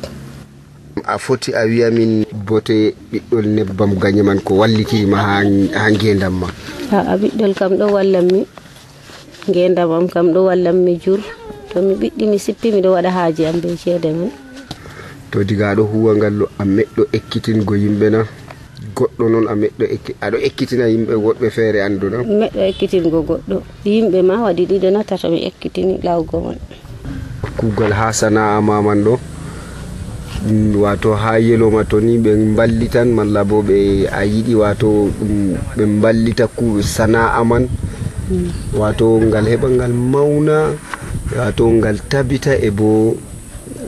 A 1.05 1.17
foti 1.17 1.53
a 1.53 1.65
wiyamin 1.65 2.25
bote 2.45 2.93
ɓiɗɗol 3.11 3.45
nebbam 3.47 3.95
gañe 3.99 4.21
man 4.23 4.39
ko 4.41 4.55
wallitirima 4.61 5.17
ha 5.17 5.41
ha 5.73 5.89
ngendam 5.91 6.33
ma. 6.41 6.47
Aa 6.91 7.17
ɓiɗɗol 7.17 7.53
kam 7.55 7.73
ɗo 7.77 7.85
wallanmi 7.93 8.45
ngendam 9.49 9.91
am 9.91 10.07
kam 10.09 10.33
ɗo 10.33 10.45
wallanmi 10.49 10.99
jur. 11.01 11.19
To 11.73 11.81
mi 11.81 11.93
ɓiɗɗi 11.95 12.23
mi 12.29 12.37
sippi 12.39 12.71
miɗo 12.73 12.91
waɗa 12.97 13.09
haaji 13.13 13.45
am 13.45 13.61
be 13.61 13.77
ceede 13.77 14.09
men 14.13 14.31
to 15.31 15.43
diga 15.45 15.75
ɗo 15.77 15.83
huwa 15.85 16.15
ngal 16.17 16.33
ɗo 16.39 16.45
a 16.57 16.63
meɗɗo 16.65 17.03
ekkitingo 17.13 17.75
yimɓe 17.77 18.09
na. 18.09 18.25
goɗɗo 18.95 19.23
noon 19.29 19.45
a 19.47 19.53
meɗɗo 19.55 19.85
aɗo 20.25 20.37
ekkitina 20.47 20.85
yimɓe 20.91 21.13
woɗɓe 21.25 21.47
feere 21.55 21.79
anduna 21.83 22.17
meɗɗo 22.23 22.61
ekkitingo 22.71 23.19
goɗɗo. 23.27 23.55
Yimɓe 23.85 24.19
ma 24.21 24.35
waɗi 24.45 24.63
ɗiɗo 24.69 24.89
na 24.91 25.03
tata 25.03 25.29
mi 25.29 25.39
ekkitini 25.47 25.99
lawgo 26.03 26.39
mon. 26.39 26.57
Kuugal 27.57 27.91
ha 27.93 28.11
sana'a 28.13 28.61
ma 28.61 28.81
man 28.81 29.03
ɗo 29.03 29.13
wato 30.79 31.13
ha 31.15 31.35
yeloma 31.39 31.83
to 31.83 31.99
ni 31.99 32.17
ɓe 32.17 32.55
ballitan 32.55 33.11
malla 33.11 33.43
bo 33.43 33.61
ɓe 33.61 34.07
a 34.07 34.23
yiɗi 34.25 34.53
wato 34.55 35.09
ɗum 35.19 35.55
ɓe 35.77 35.83
ballita 36.01 36.47
ku 36.47 36.81
sana'a 36.81 37.43
man. 37.43 37.67
Mm. 38.29 38.49
Wato 38.79 39.19
ngal 39.19 39.45
heɓa 39.45 39.67
ngal 39.69 39.93
mawna 39.93 40.57
wato 41.37 41.65
ngal 41.69 41.97
tabita 42.09 42.53
e 42.55 42.69
bo 42.71 43.15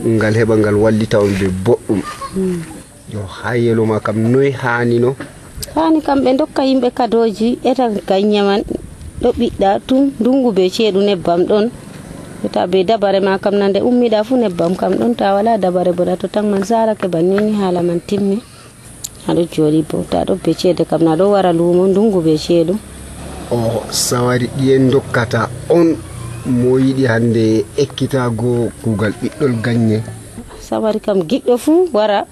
ngal 0.04 0.34
heɓa 0.34 0.54
ngal 0.58 0.76
wallita 0.76 1.20
on 1.22 1.32
be 1.40 1.46
boɗɗum. 1.64 2.00
Mm. 2.36 2.71
yo 3.12 3.22
ha 3.28 3.52
yeloma 3.56 4.00
kam 4.00 4.16
noyi 4.32 4.50
hanino 4.50 5.16
hani 5.74 6.00
kam 6.00 6.24
ɓe 6.24 6.36
dokka 6.38 6.64
yimɓe 6.64 6.90
kadoji 6.90 7.58
eta 7.64 7.88
ganye 8.08 8.42
man 8.42 8.62
ɗo 9.22 9.30
ɓiɗɗa 9.38 9.70
tum 9.86 10.10
ndungu 10.20 10.50
be 10.56 10.68
ceeɗu 10.74 11.00
nebbam 11.00 11.40
ɗon. 11.46 11.70
Ta 12.52 12.66
be 12.66 12.82
dabare 12.84 13.20
ma 13.22 13.38
kam 13.38 13.54
nande 13.54 13.78
ummiɗa 13.80 14.24
fu 14.24 14.34
nebbam 14.36 14.74
kam 14.74 14.92
ɗon 14.98 15.14
ta 15.14 15.34
wala 15.34 15.58
dabare 15.58 15.92
boɗa 15.92 16.16
to 16.18 16.26
tan 16.28 16.50
man 16.50 16.64
sarake 16.64 17.06
bannini 17.08 17.52
haala 17.54 17.82
man 17.82 18.00
timmi. 18.00 18.42
Aɗo 19.28 19.42
jooɗi 19.52 19.82
bo 19.88 20.02
ta 20.10 20.24
ɗo 20.24 20.34
be 20.42 20.52
ceede 20.54 20.84
kam 20.84 21.02
naɗo 21.06 21.30
wara 21.30 21.52
lumo 21.52 21.86
ndungu 21.86 22.20
be 22.20 22.34
ceeɗu. 22.36 22.74
O 23.52 23.82
sawari 23.90 24.50
ɗiyen 24.58 24.90
dokkata 24.90 25.48
on 25.70 25.94
mo 26.46 26.78
yiɗi 26.78 27.04
hande 27.06 27.64
ekkitago 27.78 28.72
kuugal 28.82 29.12
ɓiɗɗol 29.22 29.54
gagne 29.62 30.02
sawari 30.60 31.00
kam 31.00 31.22
giɗɗo 31.22 31.54
fuu 31.58 31.88
wara 31.92 32.26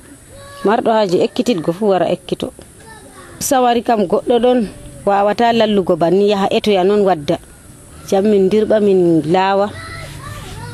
marɗo 0.65 0.91
haaji 0.93 1.17
ekkititgo 1.25 1.73
fuu 1.73 1.89
wara 1.93 2.07
ekkito. 2.09 2.53
Sawari 3.41 3.83
kam 3.83 4.05
goɗɗo 4.05 4.37
ɗon 4.45 4.59
wawata 5.07 5.53
lallugo 5.53 5.97
banni 5.97 6.29
yaha 6.31 6.47
etoya 6.53 6.85
noon 6.85 7.03
wadda. 7.09 7.39
Jam 8.09 8.25
min 8.29 8.49
dirɓa 8.53 8.81
min 8.81 9.23
laawa 9.33 9.71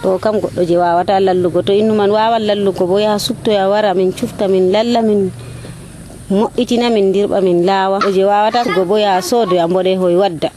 ɗo 0.03 0.19
kam 0.19 0.41
goɗɗo 0.43 0.63
je 0.67 0.77
wawata 0.77 1.21
lallugo. 1.21 1.63
To 1.63 1.73
innuman 1.73 2.11
wawan 2.11 2.43
lallugo 2.43 2.87
bo 2.87 2.99
yaha 2.99 3.19
suptoya 3.19 3.69
wara 3.71 3.95
min 3.95 4.13
cufta 4.13 4.49
min 4.51 4.73
lalla 4.75 5.03
min 5.03 5.31
mo'itina 6.31 6.91
min 6.91 7.13
dirɓa 7.15 7.39
min 7.43 7.63
laawa 7.63 7.99
je 8.11 8.25
wawata 8.27 8.65
go 8.75 8.85
bo 8.85 8.97
yaha 8.99 9.23
soodoya 9.23 9.69
mboɗe 9.71 9.95
hoy 9.97 10.17
wadda. 10.19 10.51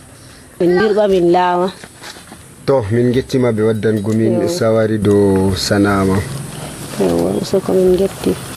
Min 0.59 0.79
dirɓa 0.81 1.05
min 1.07 1.29
laawa 1.31 1.69
to 2.65 2.85
min 2.91 3.09
gettima 3.13 3.49
ɓe 3.51 3.61
waddangomin 3.65 4.45
sawari 4.49 4.97
dow 4.97 5.53
sanama 5.57 6.17
so 7.45 7.57
ko 7.61 7.73
min 7.73 7.97
getti. 7.97 8.48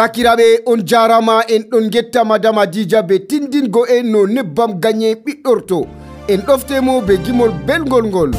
sakiraɓe 0.00 0.46
on 0.66 0.80
jarama 0.88 1.34
en 1.54 1.62
ɗon 1.70 1.90
getta 1.92 2.24
madame 2.24 2.60
adija 2.62 3.02
be 3.08 3.18
tindingo 3.28 3.82
en 3.86 4.06
no 4.12 4.26
nebbam 4.26 4.80
gagne 4.82 5.14
ɓiɗɗorto. 5.24 5.78
En 6.28 6.40
ɗoftemo 6.46 7.00
be 7.06 7.14
gimol 7.24 7.52
belgol 7.66 8.04
ngol. 8.06 8.30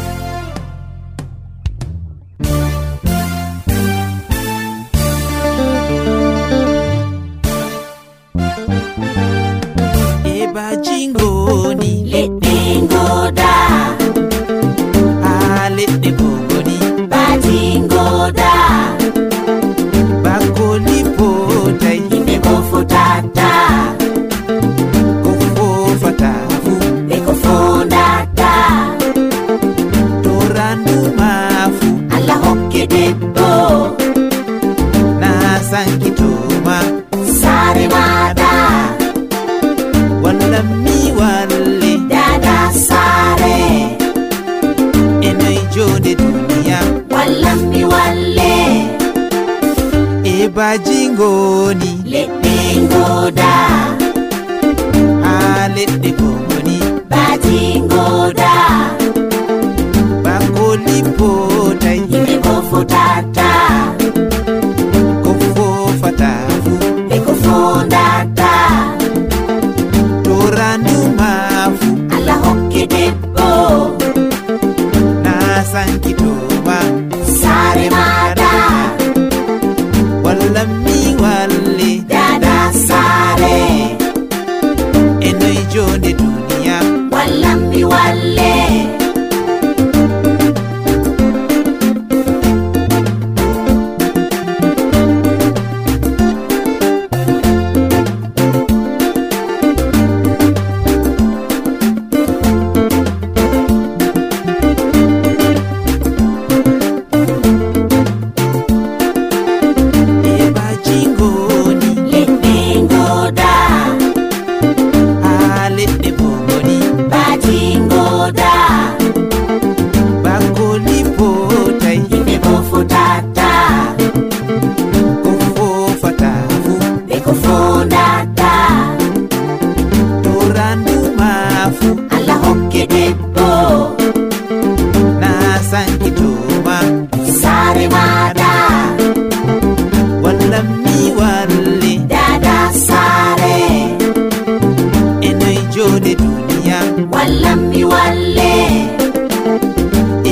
Ọlámiwálé. 147.31 148.53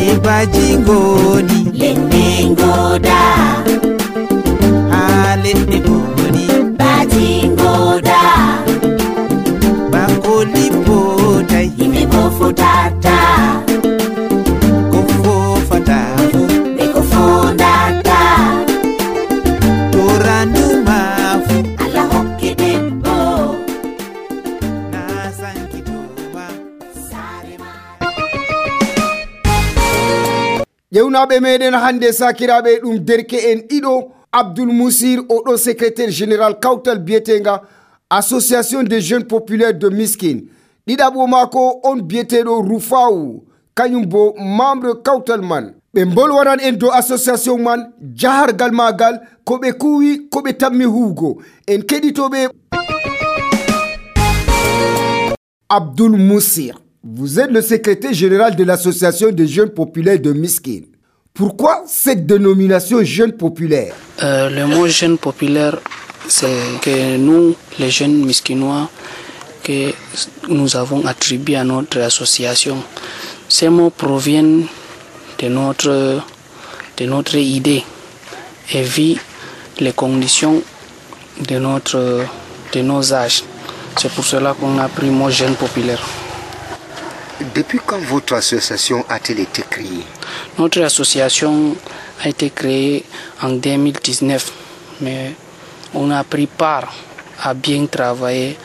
Ìbà 0.06 0.38
jíngò 0.54 1.00
ni. 1.50 1.60
Lè 1.80 1.92
ní 2.12 2.26
ngòdà. 2.54 3.22
Ƴewnaɓe 31.20 31.40
meɗen 31.40 31.74
hande 31.74 32.12
sakiraɓe 32.12 32.80
ɗum 32.82 33.00
derke 33.00 33.34
en 33.52 33.60
ɗiɗo. 33.70 34.12
Abdoul 34.32 34.72
mousir 34.72 35.20
oɗo 35.28 35.58
secrétaire 35.58 36.12
général 36.12 36.60
kawtal 36.60 37.00
biyetenga 37.00 37.64
association 38.10 38.84
des 38.84 39.02
jeunes 39.02 39.26
populaires 39.26 39.74
de 39.74 39.90
miskin. 39.90 40.42
Ɗiɗaɓo 40.88 41.28
mako 41.28 41.80
on 41.84 41.98
biyeteɗo 42.02 42.62
rufawu 42.62 43.44
kañum 43.76 44.06
bo 44.06 44.34
membre 44.38 45.02
kawtal 45.04 45.42
man. 45.42 45.74
Ɓe 45.96 46.06
bolwanan 46.06 46.60
en 46.62 46.74
dow 46.74 46.92
association 46.92 47.58
man 47.58 47.92
jahargal 48.16 48.72
magal 48.72 49.20
ko 49.44 49.58
ɓe 49.58 49.72
kuwi 49.78 50.30
ko 50.30 50.42
tammi 50.58 50.86
en 51.68 51.80
keɗitoɓe 51.82 52.50
Abdul 55.72 56.18
Moussir, 56.18 56.82
vous 57.04 57.40
êtes 57.40 57.52
le 57.52 57.62
secrétaire 57.62 58.14
général 58.14 58.56
de 58.56 58.64
l'association 58.64 59.32
des 59.32 59.46
jeunes 59.48 59.70
populaires 59.70 60.20
de 60.20 60.34
Miskin. 60.34 60.82
Pourquoi 61.34 61.84
cette 61.88 62.26
dénomination 62.26 63.04
jeune 63.04 63.34
populaire 63.34 63.94
Euh, 64.22 64.50
le 64.50 64.66
mot 64.68 64.88
jeune 64.88 65.18
populaire, 65.18 65.78
c'est 66.28 66.48
que 66.82 67.16
nous, 67.18 67.56
les 67.80 67.90
jeunes 67.90 68.26
miskinois, 68.26 68.90
que 69.64 69.94
nous 70.50 70.76
avons 70.76 71.06
attribué 71.06 71.56
à 71.56 71.64
notre 71.64 72.00
association, 72.02 72.78
ces 73.48 73.70
mots 73.70 73.90
proviennent 73.92 74.66
de 75.40 75.48
notre, 75.48 76.22
de 76.98 77.06
notre 77.06 77.36
idée 77.38 77.84
et 78.74 78.82
vu 78.84 79.16
les 79.80 79.94
conditions 79.94 80.62
de, 81.48 81.58
notre, 81.58 82.26
de 82.74 82.82
nos 82.82 83.14
âges. 83.14 83.44
C'est 83.98 84.12
pour 84.12 84.26
cela 84.26 84.54
qu'on 84.60 84.78
a 84.78 84.90
pris 84.90 85.08
le 85.08 85.14
mot 85.14 85.30
jeune 85.30 85.56
populaire. 85.56 86.04
Depuis 87.56 87.80
quand 87.86 88.00
votre 88.00 88.34
association 88.34 89.06
a-t-elle 89.08 89.40
été 89.40 89.64
créée? 89.70 90.04
Notre 90.60 90.82
association 90.82 91.74
a 92.22 92.28
été 92.28 92.50
créée 92.50 93.06
en 93.42 93.52
2019, 93.52 94.52
mais 95.00 95.34
on 95.94 96.12
a 96.12 96.26
pris 96.26 96.48
part 96.48 96.94
à 97.42 97.54
bien 97.54 97.86
travailler 97.86 98.58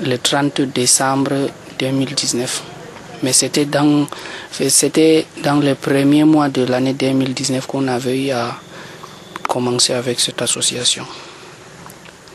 le 0.00 0.16
30 0.16 0.62
décembre 0.62 1.50
2019. 1.78 2.62
Mais 3.22 3.34
c'était 3.34 3.66
dans, 3.66 4.06
c'était 4.70 5.26
dans 5.42 5.60
les 5.60 5.74
premiers 5.74 6.24
mois 6.24 6.48
de 6.48 6.64
l'année 6.64 6.94
2019 6.94 7.66
qu'on 7.66 7.86
avait 7.88 8.28
eu 8.28 8.30
à 8.30 8.58
commencer 9.46 9.92
avec 9.92 10.20
cette 10.20 10.40
association. 10.40 11.04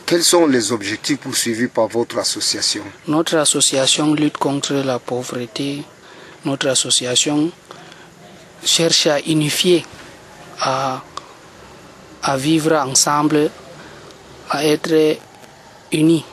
Quels 0.05 0.23
sont 0.23 0.45
les 0.45 0.71
objectifs 0.71 1.17
poursuivis 1.17 1.67
par 1.67 1.87
votre 1.87 2.19
association? 2.19 2.83
Notre 3.07 3.37
association 3.37 4.13
lutte 4.13 4.37
contre 4.37 4.73
la 4.73 4.99
pauvreté. 4.99 5.81
Notre 6.45 6.67
association 6.67 7.51
cherche 8.65 9.07
à 9.07 9.19
unifier, 9.21 9.85
à, 10.59 11.01
à 12.23 12.37
vivre 12.37 12.73
ensemble, 12.73 13.49
à 14.49 14.65
être 14.65 15.17
unis. 15.91 16.23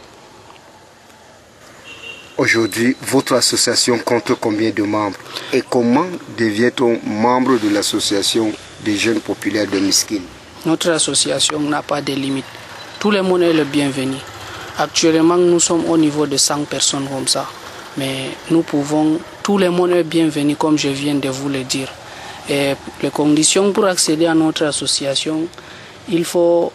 Aujourd'hui, 2.39 2.97
votre 3.03 3.35
association 3.35 3.99
compte 3.99 4.33
combien 4.41 4.71
de 4.71 4.83
membres 4.83 5.19
Et 5.53 5.63
comment 5.69 6.07
devient-on 6.39 6.99
membre 7.05 7.59
de 7.59 7.69
l'association 7.69 8.51
des 8.83 8.97
jeunes 8.97 9.21
populaires 9.21 9.67
de 9.71 9.79
Miskin? 9.79 10.23
Notre 10.65 10.91
association 10.91 11.61
n'a 11.61 11.83
pas 11.83 12.01
de 12.01 12.15
limite. 12.15 12.47
Tout 12.99 13.11
le 13.11 13.23
monde 13.23 13.43
est 13.43 13.53
le 13.53 13.65
bienvenu. 13.65 14.17
Actuellement, 14.79 15.37
nous 15.37 15.61
sommes 15.61 15.85
au 15.91 15.99
niveau 15.99 16.27
de 16.27 16.39
100 16.39 16.65
personnes 16.65 17.07
comme 17.09 17.29
ça. 17.29 17.47
Mais 17.99 18.31
nous 18.51 18.63
pouvons, 18.63 19.21
tout 19.43 19.59
le 19.59 19.69
monde 19.71 19.91
est 19.91 20.05
bienvenu, 20.05 20.57
comme 20.57 20.79
je 20.79 20.89
viens 20.89 21.17
de 21.17 21.29
vous 21.29 21.49
le 21.51 21.65
dire. 21.65 21.89
Et 22.51 22.75
les 23.01 23.11
conditions 23.11 23.73
pour 23.73 23.85
accéder 23.85 24.27
à 24.27 24.35
notre 24.35 24.65
association, 24.65 25.47
il 26.09 26.25
faut, 26.25 26.73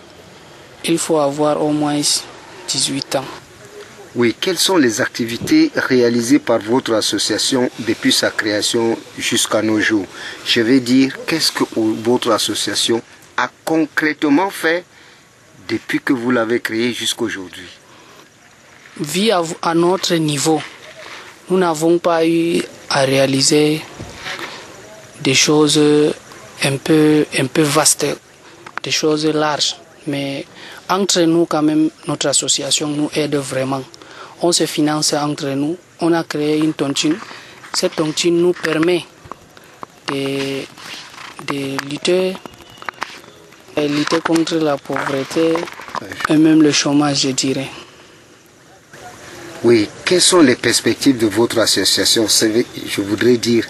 il 0.86 0.98
faut 0.98 1.20
avoir 1.20 1.62
au 1.62 1.72
moins 1.72 2.00
18 2.70 3.16
ans. 3.18 3.26
Oui, 4.16 4.34
quelles 4.40 4.58
sont 4.58 4.78
les 4.78 5.02
activités 5.02 5.72
réalisées 5.76 6.40
par 6.40 6.60
votre 6.60 6.94
association 6.94 7.70
depuis 7.80 8.14
sa 8.14 8.32
création 8.32 8.98
jusqu'à 9.18 9.62
nos 9.62 9.82
jours? 9.82 10.06
Je 10.46 10.62
vais 10.62 10.80
dire, 10.80 11.18
qu'est-ce 11.28 11.52
que 11.52 11.66
votre 11.76 12.32
association 12.32 13.02
a 13.36 13.50
concrètement 13.66 14.50
fait 14.50 14.86
depuis 15.68 16.00
que 16.00 16.14
vous 16.14 16.32
l'avez 16.32 16.62
créée 16.62 16.94
jusqu'aujourd'hui? 16.94 17.68
À, 19.34 19.42
à 19.62 19.74
notre 19.74 20.16
niveau, 20.16 20.62
nous 21.50 21.58
n'avons 21.58 22.00
pas 22.00 22.26
eu 22.26 22.62
à 22.90 23.02
réaliser 23.02 23.82
des 25.22 25.34
choses 25.34 25.80
un 26.64 26.78
peu, 26.78 27.26
un 27.38 27.46
peu 27.48 27.62
vastes, 27.62 28.06
des 28.84 28.92
choses 28.92 29.26
larges. 29.26 29.76
Mais 30.08 30.46
entre 30.90 31.22
nous, 31.22 31.46
quand 31.46 31.64
même, 31.64 31.90
notre 32.08 32.28
association 32.28 32.88
nous 32.88 33.10
aide 33.16 33.36
vraiment. 33.36 33.84
On 34.42 34.52
se 34.52 34.66
finance 34.66 35.14
entre 35.14 35.48
nous. 35.50 35.78
On 36.02 36.14
a 36.14 36.24
créé 36.24 36.60
une 36.60 36.74
tontine. 36.74 37.18
Cette 37.74 37.96
tontine 37.96 38.38
nous 38.42 38.54
permet 38.54 39.04
de, 40.12 40.62
de 41.48 41.90
lutter, 41.90 42.36
de 43.76 43.88
lutter 43.88 44.20
contre 44.22 44.56
la 44.56 44.78
pauvreté 44.78 45.56
et 46.30 46.38
même 46.38 46.62
le 46.62 46.72
chômage, 46.72 47.22
je 47.22 47.30
dirais. 47.30 47.70
Oui, 49.64 49.90
quelles 50.06 50.22
sont 50.22 50.42
les 50.42 50.56
perspectives 50.56 51.18
de 51.18 51.28
votre 51.28 51.58
association? 51.60 52.28
Je 52.28 53.02
voudrais 53.02 53.38
dire, 53.38 53.66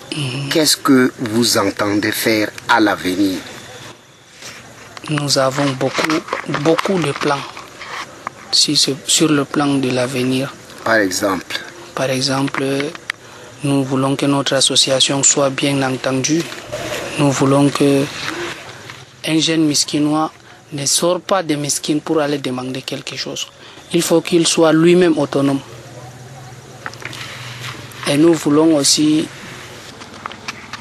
qu'est-ce 0.52 0.76
que 0.78 1.12
vous 1.20 1.58
entendez 1.58 2.12
faire 2.12 2.50
à 2.68 2.80
l'avenir? 2.80 3.38
Nous 5.10 5.38
avons 5.38 5.70
beaucoup, 5.80 6.20
beaucoup 6.62 7.00
de 7.00 7.12
plans 7.12 7.40
sur 8.52 9.30
le 9.30 9.46
plan 9.46 9.76
de 9.76 9.90
l'avenir. 9.92 10.54
Par 10.84 10.96
exemple? 10.96 11.60
Par 11.94 12.10
exemple, 12.10 12.66
nous 13.64 13.84
voulons 13.84 14.16
que 14.16 14.26
notre 14.26 14.54
association 14.56 15.24
soit 15.24 15.50
bien 15.50 15.82
entendue. 15.84 16.44
Nous 17.20 17.32
voulons 17.32 17.70
que 17.70 18.04
un 19.28 19.40
jeune 19.40 19.66
miskinois 19.66 20.32
ne 20.74 20.86
sort 20.86 21.22
pas 21.22 21.42
de 21.44 21.56
miskin 21.56 22.00
pour 22.00 22.20
aller 22.20 22.38
demander 22.40 22.82
quelque 22.82 23.16
chose. 23.16 23.48
Il 23.94 24.02
faut 24.02 24.22
qu'il 24.22 24.46
soit 24.46 24.74
lui-même 24.74 25.18
autonome. 25.18 25.60
Et 28.08 28.18
nous 28.18 28.34
voulons 28.34 28.76
aussi 28.78 29.28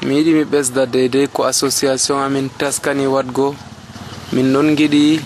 mi 0.05 0.15
yiɗi 0.17 0.33
mi 0.33 0.43
ɓesda 0.45 0.85
deydey 0.85 1.27
ko 1.33 1.43
association 1.43 2.19
amin 2.21 2.47
taskani 2.59 3.07
waɗgo 3.07 3.55
min 4.33 4.53
ɗon 4.53 4.75
giɗi 4.77 5.19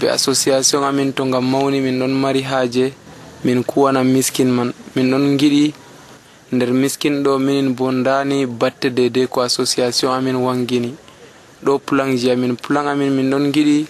ɓe 0.00 0.08
association 0.08 0.82
amin 0.84 1.12
to 1.12 1.24
ngam 1.26 1.44
mawni 1.44 1.80
min 1.80 1.98
ɗon 2.00 2.08
mari 2.14 2.42
haaje 2.42 2.92
min 3.44 3.62
kuwana 3.64 4.02
miskin 4.04 4.46
man. 4.50 4.72
Min 4.96 5.10
ɗon 5.10 5.36
giɗi 5.38 5.74
nder 6.52 6.72
miskin 6.72 7.22
ɗo 7.22 7.38
minin 7.38 7.74
bo 7.74 7.90
ndani 7.92 8.46
batte 8.46 8.88
deydey 8.90 9.26
ko 9.28 9.42
association 9.42 10.10
amin 10.12 10.36
wangini. 10.36 10.94
Ɗo 11.62 11.78
plan 11.80 12.16
ji 12.16 12.30
amin 12.30 12.56
plan 12.56 12.86
amin 12.88 13.10
min 13.12 13.30
ɗon 13.30 13.52
giɗi 13.52 13.86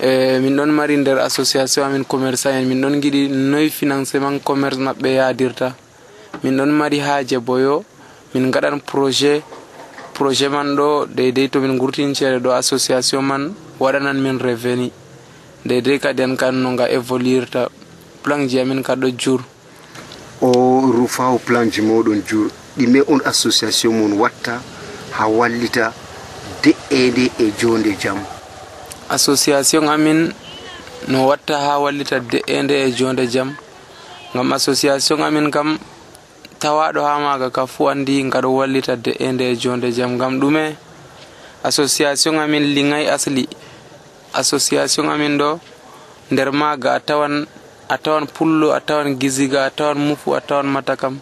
e 0.00 0.38
min 0.38 0.54
ɗon 0.56 0.70
mari 0.70 0.96
nder 0.96 1.18
association 1.18 1.82
amin 1.84 2.04
commerçant 2.04 2.50
en 2.54 2.64
min 2.68 2.80
ɗon 2.80 3.00
giɗi 3.02 3.28
noyi 3.28 3.70
financement 3.70 4.38
commerce 4.44 4.78
maɓɓe 4.78 5.14
yadirta 5.14 5.74
min 6.42 6.56
ɗon 6.56 6.70
mari 6.70 6.98
haaje 6.98 7.38
boyo 7.38 7.84
min 8.34 8.50
gaɗan 8.50 8.80
projet 8.80 9.42
projet 10.14 10.48
man 10.50 10.76
ɗo 10.76 11.06
deydey 11.06 11.48
to 11.48 11.60
min 11.60 11.78
gurtini 11.78 12.14
ceede 12.14 12.38
ɗo 12.42 12.50
association 12.56 13.22
man 13.24 13.54
waɗanan 13.80 14.20
min 14.20 14.38
reveni. 14.38 14.92
Deydey 15.64 15.98
kadi 15.98 16.22
an 16.22 16.36
kan 16.36 16.52
no 16.54 16.70
nga 16.74 16.88
évoluirta 16.90 17.68
plan 18.22 18.48
ji 18.48 18.58
amin 18.60 18.82
ka 18.82 18.94
ɗo 18.94 19.08
jur. 19.18 19.40
O 20.40 20.50
rufa 20.92 21.30
o 21.30 21.38
plan 21.38 21.70
ji 21.70 21.80
moɗon 21.82 22.22
jur. 22.26 22.50
Ɗime 22.76 23.02
on 23.08 23.20
association 23.24 23.92
mon 23.92 24.18
watta 24.18 24.60
ha 25.12 25.28
wallita 25.28 25.92
de'ede 26.62 27.30
e 27.38 27.52
jonde 27.60 27.92
jaam 28.00 28.18
association 29.10 29.88
amin 29.88 30.32
no 31.08 31.26
watta 31.28 31.58
ha 31.58 31.78
wallita 31.78 32.20
de'ede 32.20 32.72
e 32.86 32.92
jonde 32.92 33.26
jaam 33.28 33.50
gam 34.34 34.52
association 34.52 35.20
amin 35.22 35.50
kam 35.50 35.78
tawaɗo 36.62 37.02
ha 37.02 37.18
maga 37.18 37.50
ka 37.50 37.66
fu 37.66 37.88
andi 37.90 38.22
ngaɗo 38.22 38.48
wallita 38.54 38.94
de'ende 38.96 39.50
e 39.50 39.56
jonde 39.56 39.90
jam 39.90 40.14
ngam 40.14 40.38
ɗume. 40.40 40.76
Association 41.64 42.38
amin 42.38 42.62
liŋay 42.74 43.10
asli. 43.10 43.48
Association 44.34 45.10
amin 45.10 45.38
ɗo 45.38 45.58
nder 46.30 46.52
maga 46.52 46.94
a 46.94 47.00
tawan 47.00 47.46
a 47.88 47.96
tawan 47.98 48.26
pullo 48.30 48.70
a 48.70 48.80
tawan 48.80 49.18
gisiga 49.18 49.66
a 49.66 49.70
tawan 49.70 49.98
mufu 49.98 50.34
a 50.38 50.40
tawan 50.40 50.70
matakam. 50.70 51.18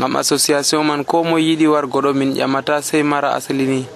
Ngam 0.00 0.16
association 0.16 0.80
man 0.86 1.04
ko 1.04 1.24
mo 1.24 1.36
yiɗi 1.36 1.66
wargo 1.68 2.00
ɗo 2.00 2.14
min 2.16 2.32
ƴamata 2.32 2.80
sey 2.82 3.02
mara 3.02 3.36
asli 3.36 3.66
ni. 3.68 3.86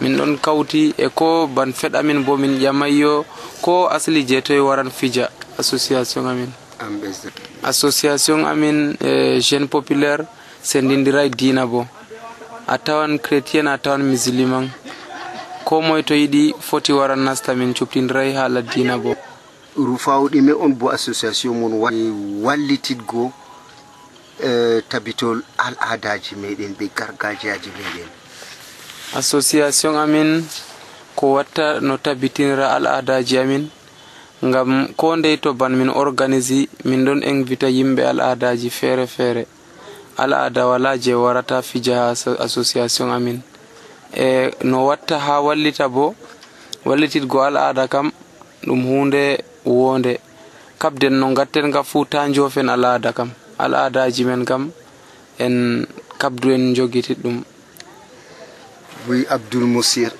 Min 0.00 0.16
ɗon 0.18 0.38
kawti 0.42 0.94
e 0.98 1.06
ko 1.14 1.46
ban 1.46 1.70
feɗ 1.72 1.94
amin 1.94 2.24
bo 2.26 2.36
min 2.36 2.58
ƴamayyo 2.58 3.24
ko 3.62 3.86
asli 3.86 4.26
je 4.26 4.40
toye 4.42 4.58
waran 4.60 4.90
fija 4.90 5.30
association 5.58 6.26
amin. 6.26 6.50
An 6.80 6.98
ɓesdirta 7.00 7.49
association 7.62 8.44
amin 8.44 8.96
e 9.00 9.40
jeune 9.40 9.66
populaire 9.66 10.24
sendidira 10.62 11.24
e 11.24 11.30
dina 11.30 11.66
bo. 11.66 11.86
A 12.66 12.78
tawan 12.78 13.18
chrétien 13.18 13.66
a 13.66 13.78
tawan 13.78 14.02
musulman. 14.02 14.70
Ko 15.64 15.80
moye 15.82 16.02
to 16.02 16.14
yiɗi 16.14 16.54
foti 16.60 16.92
wara 16.92 17.16
nasta 17.16 17.54
min 17.54 17.72
cuɓtidirayi 17.74 18.30
e 18.30 18.36
haala 18.36 18.62
dina 18.62 18.98
bo. 18.98 19.14
Rufawɗime 19.76 20.52
on 20.52 20.70
bo 20.74 20.90
association 20.90 21.54
mon 21.54 21.72
wallititgo 22.42 23.32
e, 24.42 24.82
tabitol 24.88 25.42
al 25.58 25.74
adaji 25.80 26.34
meɗen 26.36 26.74
ɓe 26.78 26.90
gargajiyaji 26.96 27.70
meɗen. 27.70 28.08
Association 29.14 29.96
amin 29.96 30.44
ko 31.16 31.34
watta 31.34 31.80
no 31.80 31.96
tabitinira 31.98 32.72
al 32.74 32.86
adaji 32.86 33.38
amin 33.38 33.70
ngam 34.44 34.88
ko 34.96 35.16
ndey 35.16 35.36
to 35.36 35.52
ban 35.54 35.70
min 35.76 35.88
organisi 35.88 36.68
min 36.84 37.04
ɗon 37.04 37.20
invita 37.22 37.68
yimɓe 37.68 38.02
al'adaji 38.10 38.70
feere 38.70 39.06
feere 39.06 39.46
al'ada 40.16 40.66
wala 40.66 40.96
je 40.98 41.14
warata 41.14 41.62
fija 41.62 41.94
ha 41.96 42.14
association 42.44 43.10
amin. 43.10 43.40
E 44.16 44.50
no 44.64 44.86
watta 44.86 45.18
ha 45.18 45.40
wallita 45.40 45.88
bo 45.88 46.14
wallititgo 46.84 47.42
al'ada 47.42 47.88
kam 47.88 48.10
ɗum 48.66 48.80
hunde 48.88 49.44
wonde. 49.64 50.20
Kabden 50.78 51.14
no 51.20 51.32
gatten 51.34 51.70
ga 51.70 51.82
fuu 51.82 52.04
ta 52.04 52.28
jofen 52.32 52.68
al'ada 52.68 53.12
kam. 53.12 53.30
Al'adaji 53.58 54.24
men 54.24 54.44
kam 54.44 54.70
en 55.38 55.86
kabdu 56.18 56.50
en 56.52 56.74
jogitit 56.74 57.18
ɗum. 57.22 57.42
Oui 59.08 59.24
abdoul 59.28 59.64
mossir 59.64 60.10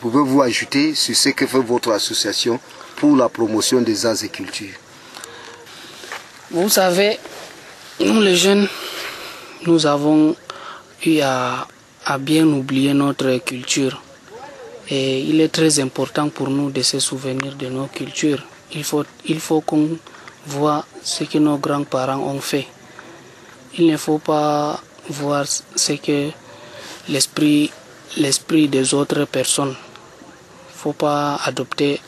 pouvez 0.00 0.22
vous 0.22 0.42
ajouter 0.42 0.94
sur 0.94 1.14
ce 1.16 1.28
que 1.30 1.46
fait 1.46 1.58
votre 1.60 1.90
association? 1.92 2.58
Pour 2.98 3.16
la 3.16 3.28
promotion 3.28 3.80
des 3.80 4.04
arts 4.06 4.22
et 4.24 4.28
cultures 4.28 4.74
Vous 6.50 6.68
savez, 6.68 7.18
nous 8.00 8.20
les 8.20 8.36
jeunes, 8.36 8.66
nous 9.66 9.86
avons 9.86 10.34
eu 11.04 11.20
à, 11.20 11.66
bien 12.18 12.46
oublier 12.46 12.94
notre 12.94 13.36
culture. 13.38 14.02
Et 14.88 15.20
il 15.20 15.40
est 15.40 15.50
très 15.50 15.78
important 15.80 16.30
pour 16.30 16.48
nous 16.48 16.70
de 16.70 16.80
se 16.82 16.98
souvenir 16.98 17.54
de 17.54 17.66
nos 17.66 17.86
cultures. 17.86 18.42
Il 18.72 18.82
faut, 18.82 19.04
il 19.26 19.38
faut 19.40 19.60
qu'on 19.60 19.98
voit 20.46 20.86
ce 21.02 21.24
que 21.24 21.38
nos 21.38 21.58
grands-parents 21.58 22.18
ont 22.18 22.40
fait. 22.40 22.66
Il 23.76 23.86
ne 23.86 23.96
faut 23.98 24.18
pas 24.18 24.80
voir 25.10 25.44
ce 25.46 25.92
que 25.92 26.30
l'esprit, 27.10 27.70
l'esprit 28.16 28.68
des 28.68 28.94
autres 28.94 29.24
personnes. 29.26 29.76
Il 29.76 30.74
ne 30.74 30.78
faut 30.78 30.92
pas 30.94 31.36
adopter 31.44 32.00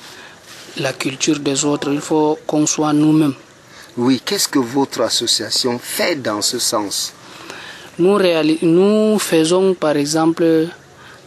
la 0.79 0.93
culture 0.93 1.39
des 1.39 1.65
autres. 1.65 1.93
Il 1.93 2.01
faut 2.01 2.39
qu'on 2.47 2.67
soit 2.67 2.93
nous-mêmes. 2.93 3.35
Oui, 3.97 4.21
qu'est-ce 4.25 4.49
que 4.49 4.59
votre 4.59 5.01
association 5.03 5.79
fait 5.79 6.17
dans 6.17 6.43
ce 6.43 6.59
sens? 6.59 7.13
Nous, 7.99 8.19
nous 8.63 9.19
faisons 9.19 9.75
par 9.75 9.97
exemple 9.97 10.67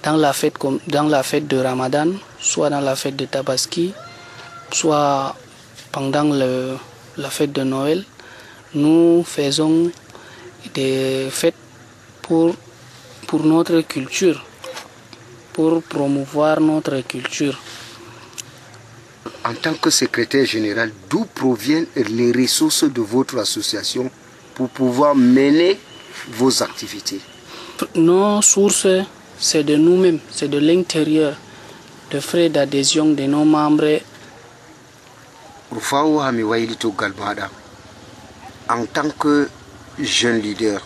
dans 0.03 0.17
la, 0.17 0.33
fête 0.33 0.57
comme, 0.57 0.79
dans 0.87 1.03
la 1.03 1.21
fête 1.23 1.47
de 1.47 1.57
Ramadan, 1.57 2.07
soit 2.39 2.69
dans 2.69 2.79
la 2.81 2.95
fête 2.95 3.15
de 3.15 3.25
Tabaski, 3.25 3.93
soit 4.71 5.35
pendant 5.91 6.23
le- 6.23 6.77
la 7.17 7.29
fête 7.29 7.51
de 7.53 7.63
Noël, 7.63 8.03
nous 8.73 9.23
faisons 9.23 9.91
des 10.73 11.27
fêtes 11.29 11.53
pour, 12.21 12.55
pour 13.27 13.43
notre 13.43 13.81
culture, 13.81 14.43
pour 15.53 15.83
promouvoir 15.83 16.59
notre 16.59 16.99
culture. 17.01 17.59
En 19.45 19.53
tant 19.53 19.73
que 19.73 19.89
secrétaire 19.89 20.45
général, 20.45 20.91
d'où 21.09 21.25
proviennent 21.25 21.87
les 21.95 22.31
ressources 22.31 22.83
de 22.85 23.01
votre 23.01 23.37
association 23.37 24.09
pour 24.55 24.69
pouvoir 24.69 25.15
mener 25.15 25.79
vos 26.31 26.63
activités? 26.63 27.19
Nos 27.95 28.41
sources, 28.41 28.87
c'est 29.37 29.63
de 29.63 29.75
nous-mêmes, 29.75 30.19
c'est 30.31 30.47
de 30.47 30.57
l'intérieur, 30.59 31.35
de 32.11 32.19
frais 32.19 32.49
d'adhésion 32.49 33.07
de 33.07 33.23
nos 33.23 33.43
membres. 33.45 33.99
En 38.69 38.85
tant 38.85 39.09
que 39.19 39.49
jeune 39.99 40.39
leader 40.39 40.81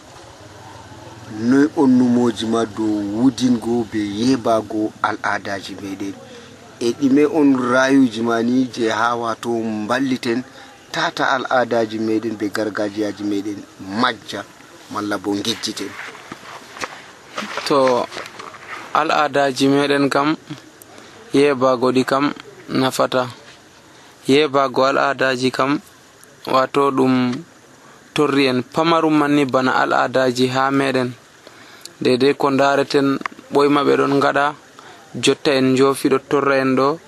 noy 1.39 1.67
on 1.75 1.87
numoji 1.87 2.45
ma 2.45 2.65
dow 2.65 3.03
wudingo 3.19 3.85
be 3.91 3.99
yebago 3.99 4.91
al'adaji 5.03 5.75
meɗen 5.81 6.13
e 6.79 6.91
ɗime 6.99 7.25
on 7.39 7.55
rayuji 7.71 8.21
ma 8.21 8.41
ni 8.43 8.65
je 8.73 8.89
ha 8.89 9.15
wato 9.15 9.49
balliten 9.87 10.43
tata 10.91 11.23
al'adaji 11.35 11.99
meɗen 11.99 12.35
be 12.39 12.49
gargajiyaji 12.49 13.23
meɗen 13.23 13.59
majja 14.01 14.43
malla 14.93 15.17
bo 15.17 15.31
gejjiten 15.45 15.89
to 17.67 18.05
al'adaji 18.93 19.65
meɗen 19.67 20.09
kam 20.09 20.35
yebago 21.33 21.91
ɗi 21.95 22.03
kam 22.05 22.25
nafata. 22.69 23.27
Yebago 24.27 24.81
al'adaji 24.85 25.51
kam 25.51 25.79
wato 26.53 26.91
ɗum 26.91 27.13
torri 28.13 28.47
en 28.47 28.59
pamarum 28.73 29.15
manni 29.19 29.45
bana 29.45 29.71
al'adaji 29.83 30.47
ha 30.53 30.63
meɗen. 30.71 31.09
Dedei 32.03 32.33
ko 32.41 32.47
dareten 32.51 33.07
ɓoyma 33.53 33.81
ɓe 33.87 33.93
ɗon 33.99 34.19
gaɗa 34.23 34.45
jotta 35.15 35.51
en 35.59 35.75
jofiɗo 35.77 36.17
torra 36.29 36.55
en 36.63 36.75
ɗo 36.75 36.99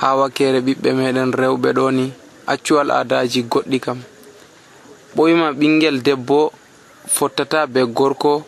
ha 0.00 0.16
wakkere 0.16 0.60
ɓiɓɓe 0.66 0.90
meɗen 0.98 1.30
rewɓe 1.32 1.68
ɗo 1.78 1.90
ni 1.90 2.12
accu 2.46 2.78
al 2.78 2.90
adaji 2.90 3.42
goɗɗi 3.52 3.78
kam. 3.84 3.98
Ɓoyma 5.16 5.52
ɓingel 5.58 6.02
debbo 6.02 6.52
fottata 7.06 7.66
be 7.66 7.80
gorko 7.96 8.44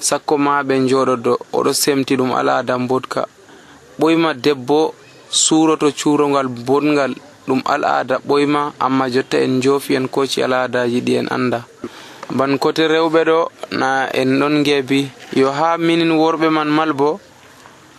sakko 0.00 0.34
ma 0.38 0.62
ɓe 0.62 0.74
joɗodo 0.90 1.32
oɗo 1.52 1.72
semti 1.82 2.16
ɗum 2.16 2.32
alada 2.40 2.74
botka 2.78 3.26
ɓoyma 3.98 4.30
debbo 4.34 4.94
suroto 5.30 5.90
curogal 5.92 6.48
bongal 6.48 7.12
ɗum 7.46 7.60
al'ada 7.64 8.18
ɓoyma 8.28 8.72
amma 8.78 9.08
jotta 9.10 9.38
en 9.40 9.60
jofi 9.62 9.94
en 9.96 10.06
koci 10.08 10.42
al'adaji 10.42 11.00
ɗi 11.06 11.12
en 11.20 11.28
anda 11.30 11.60
ban 12.36 12.58
kote 12.58 12.84
rewɓe 12.88 13.20
ɗo 13.24 13.38
na 13.80 14.08
en 14.20 14.38
ɗon 14.40 14.62
geebi 14.64 15.10
yo 15.36 15.50
ha 15.52 15.76
minin 15.78 16.12
worɓe 16.12 16.48
man 16.50 16.68
mal 16.68 16.92
bo 16.92 17.20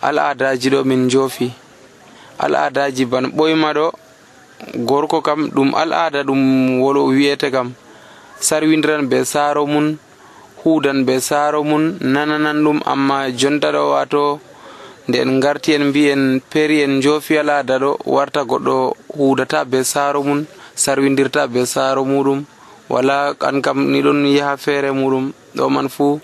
al'adaji 0.02 0.70
ɗo 0.70 0.84
min 0.84 1.08
jofi. 1.10 1.52
Al'adaji 2.38 3.04
ban 3.04 3.26
ɓoyma 3.36 3.72
ɗo 3.76 3.86
gorko 4.88 5.20
kam 5.22 5.40
ɗum 5.54 5.74
al'ada 5.74 6.22
ɗum 6.24 6.80
wolo 6.80 7.04
wiyete 7.06 7.50
kam. 7.50 7.72
Sarwindiran 8.40 9.06
be 9.10 9.24
saro 9.24 9.66
mum 9.66 9.96
hudan 10.64 11.04
be 11.06 11.20
saro 11.20 11.62
mum 11.64 11.98
nananan 12.00 12.58
ɗum 12.64 12.78
amma 12.92 13.30
jonta 13.40 13.68
ɗo 13.72 13.82
wato 13.92 14.40
nde 15.08 15.16
en 15.20 15.40
garti 15.40 15.72
en 15.74 15.84
mbi 15.90 16.08
en 16.12 16.40
peri 16.50 16.82
en 16.82 17.00
jofi 17.02 17.36
al'ada 17.38 17.78
ɗo 17.78 17.90
warta 18.06 18.40
goɗɗo 18.44 18.76
hudata 19.18 19.64
be 19.70 19.84
saro 19.84 20.22
mum 20.22 20.44
sarwindirta 20.74 21.46
be 21.52 21.66
saro 21.66 22.04
muɗum. 22.04 22.44
Wala 22.88 23.34
an 23.40 23.60
kam 23.62 23.78
ni 23.92 24.00
ɗon 24.02 24.24
yaha 24.36 24.56
feere 24.56 24.90
muɗum. 24.92 25.32
Ɗo 25.56 25.68
man 25.70 25.88
fuu 25.88 26.20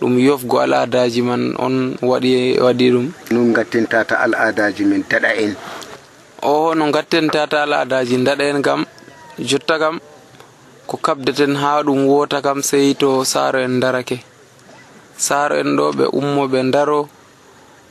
ɗum 0.00 0.18
yofgo 0.18 0.56
al'adaji 0.64 1.22
man 1.22 1.54
on 1.58 1.96
waɗi 2.02 2.56
waɗi 2.58 2.86
ɗum. 2.94 3.06
Non 3.30 3.52
gattinta 3.52 4.04
ta 4.04 4.16
al'adaji 4.24 4.84
min 4.84 5.02
daɗa 5.10 5.30
en 5.44 5.52
o 6.42 6.74
no 6.74 6.90
gattenta 6.90 7.46
ta 7.46 7.62
al'adaji 7.62 8.16
daɗa 8.24 8.44
en 8.50 8.62
kam 8.62 8.84
jotta 9.38 9.78
kam 9.78 10.00
ko 10.86 10.96
kabdeten 10.96 11.54
ha 11.56 11.82
ɗum 11.86 12.06
wota 12.08 12.40
kam 12.42 12.62
sey 12.62 12.94
to 12.94 13.24
saaro 13.24 13.60
en 13.60 13.80
darake 13.80 14.18
saaro 15.16 15.56
en 15.60 15.76
ɗo 15.76 15.92
ɓe 15.98 16.04
ummo 16.18 16.48
ɓe 16.52 16.60
daro 16.72 17.08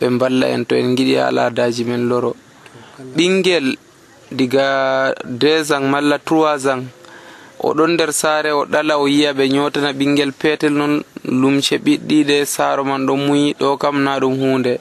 ɓe 0.02 0.06
mballa 0.10 0.48
en 0.50 0.66
to 0.66 0.76
en 0.76 0.96
giɗi 0.98 1.16
al'adaji 1.18 1.84
men 1.86 2.08
loro. 2.10 2.36
Ɓingel 3.16 3.78
diga 4.32 5.14
deux 5.26 5.72
ans 5.72 5.86
malla 5.92 6.18
trois 6.20 6.66
ans 6.68 6.84
o 7.60 7.74
ɗon 7.74 7.92
nder 7.94 8.12
saare 8.14 8.52
o 8.52 8.66
ɗala 8.66 8.98
o 8.98 9.08
yiya 9.08 9.34
ɓe 9.34 9.44
ñotana 9.50 9.94
ɓingel 9.94 10.32
petel 10.34 10.74
noon 10.74 11.04
lumce 11.42 11.76
ɓiɗɗiɗe 11.86 12.46
saaro 12.46 12.84
man 12.84 13.06
ɗo 13.08 13.16
muyi 13.16 13.54
ɗo 13.60 13.78
kam 13.78 14.04
na 14.04 14.20
ɗum 14.20 14.36
hunde 14.42 14.80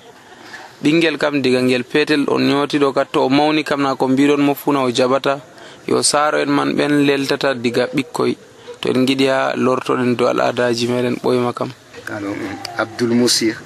ɓingel 0.82 1.18
kam 1.18 1.42
diga 1.42 1.60
ngel 1.62 1.84
petel 1.84 2.22
on 2.28 2.42
ñotiɗo 2.48 2.92
kat 2.94 3.08
to 3.12 3.18
o 3.26 3.28
mawni 3.28 3.64
kam 3.64 3.82
na 3.82 3.96
ko 3.96 4.06
mbiɗon 4.08 4.40
mo 4.40 4.54
funa 4.54 4.80
o 4.86 4.90
jaɓata. 4.90 5.40
Yo 5.88 6.02
saaro 6.02 6.38
en 6.38 6.50
man 6.50 6.72
ɓen 6.76 7.02
leltata 7.06 7.54
diga 7.54 7.88
ɓikkoy. 7.94 8.36
To 8.80 8.88
en 8.90 9.04
giɗi 9.06 9.26
ha 9.26 9.54
lortoɗen 9.56 10.14
dow 10.16 10.28
al'adaji 10.28 10.86
meɗen 10.86 11.16
ɓoyma 11.22 11.52
kam. 11.52 11.70
Abdul 12.78 13.10
Moussir, 13.10 13.56